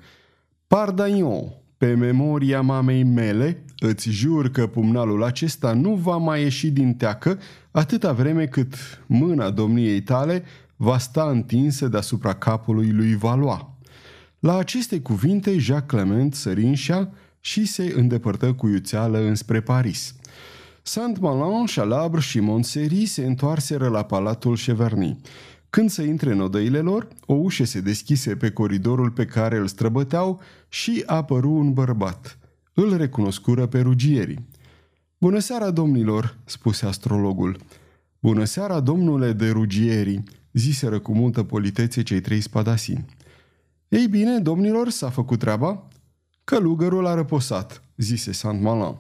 Pardaion, 0.66 1.52
pe 1.84 1.94
memoria 1.94 2.60
mamei 2.60 3.02
mele, 3.02 3.64
îți 3.78 4.10
jur 4.10 4.50
că 4.50 4.66
pumnalul 4.66 5.24
acesta 5.24 5.72
nu 5.72 5.94
va 5.94 6.16
mai 6.16 6.42
ieși 6.42 6.70
din 6.70 6.94
teacă 6.94 7.38
atâta 7.70 8.12
vreme 8.12 8.46
cât 8.46 8.74
mâna 9.06 9.50
domniei 9.50 10.02
tale 10.02 10.44
va 10.76 10.98
sta 10.98 11.28
întinsă 11.30 11.88
deasupra 11.88 12.32
capului 12.32 12.90
lui 12.90 13.14
Valois. 13.16 13.60
La 14.38 14.56
aceste 14.56 15.00
cuvinte, 15.00 15.58
Jacques 15.58 16.02
Clement 16.02 16.34
sărinșea 16.34 17.12
și 17.40 17.66
se 17.66 17.92
îndepărtă 17.96 18.52
cu 18.52 18.68
iuțeală 18.68 19.18
înspre 19.18 19.60
Paris. 19.60 20.14
Saint-Malin, 20.82 21.66
Chalabre 21.74 22.20
și 22.20 22.40
Montseri 22.40 23.06
se 23.06 23.24
întoarseră 23.24 23.88
la 23.88 24.02
palatul 24.02 24.56
Cheverny. 24.56 25.20
Când 25.74 25.90
să 25.90 26.02
intre 26.02 26.32
în 26.32 26.40
odăile 26.40 26.80
lor, 26.80 27.08
o 27.26 27.34
ușă 27.34 27.64
se 27.64 27.80
deschise 27.80 28.36
pe 28.36 28.50
coridorul 28.50 29.10
pe 29.10 29.24
care 29.24 29.56
îl 29.56 29.66
străbăteau 29.66 30.40
și 30.68 31.02
apăru 31.06 31.50
un 31.50 31.72
bărbat. 31.72 32.38
Îl 32.74 32.96
recunoscură 32.96 33.66
pe 33.66 33.80
rugierii. 33.80 34.48
Bună 35.18 35.38
seara, 35.38 35.70
domnilor!" 35.70 36.38
spuse 36.44 36.86
astrologul. 36.86 37.56
Bună 38.20 38.44
seara, 38.44 38.80
domnule 38.80 39.32
de 39.32 39.50
rugierii!" 39.50 40.22
ziseră 40.52 40.98
cu 40.98 41.14
multă 41.14 41.42
politețe 41.42 42.02
cei 42.02 42.20
trei 42.20 42.40
spadasini. 42.40 43.04
Ei 43.88 44.06
bine, 44.06 44.38
domnilor, 44.38 44.88
s-a 44.88 45.10
făcut 45.10 45.38
treaba? 45.38 45.88
Călugărul 46.44 47.06
a 47.06 47.14
răposat, 47.14 47.82
zise 47.96 48.32
Saint-Malin. 48.32 48.96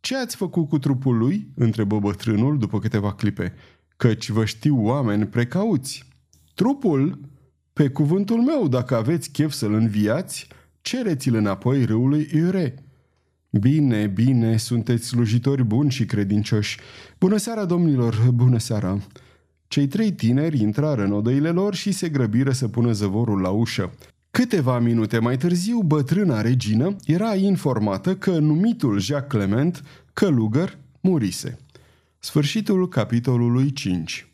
Ce 0.00 0.16
ați 0.16 0.36
făcut 0.36 0.68
cu 0.68 0.78
trupul 0.78 1.18
lui? 1.18 1.48
întrebă 1.54 1.98
bătrânul 1.98 2.58
după 2.58 2.78
câteva 2.78 3.12
clipe. 3.12 3.54
Căci 3.96 4.28
vă 4.28 4.44
știu 4.44 4.84
oameni 4.84 5.26
precauți. 5.26 6.07
Trupul? 6.58 7.20
Pe 7.72 7.88
cuvântul 7.88 8.42
meu, 8.42 8.68
dacă 8.68 8.96
aveți 8.96 9.30
chef 9.30 9.52
să-l 9.52 9.72
înviați, 9.72 10.46
cereți-l 10.80 11.34
înapoi 11.34 11.84
râului 11.84 12.28
Iure. 12.34 12.74
Bine, 13.50 14.06
bine, 14.06 14.56
sunteți 14.56 15.06
slujitori 15.06 15.64
buni 15.64 15.90
și 15.90 16.04
credincioși. 16.04 16.78
Bună 17.18 17.36
seara, 17.36 17.64
domnilor, 17.64 18.30
bună 18.34 18.58
seara. 18.58 18.98
Cei 19.68 19.86
trei 19.86 20.12
tineri 20.12 20.60
intrară 20.60 21.04
în 21.04 21.12
odăile 21.12 21.50
lor 21.50 21.74
și 21.74 21.92
se 21.92 22.08
grăbiră 22.08 22.52
să 22.52 22.68
pună 22.68 22.92
zăvorul 22.92 23.40
la 23.40 23.50
ușă. 23.50 23.92
Câteva 24.30 24.78
minute 24.78 25.18
mai 25.18 25.36
târziu, 25.36 25.80
bătrâna 25.80 26.40
regină 26.40 26.96
era 27.06 27.34
informată 27.34 28.16
că 28.16 28.38
numitul 28.38 28.98
Jacques 28.98 29.42
Clement, 29.42 29.84
călugăr, 30.12 30.78
murise. 31.00 31.58
Sfârșitul 32.18 32.88
capitolului 32.88 33.72
5 33.72 34.27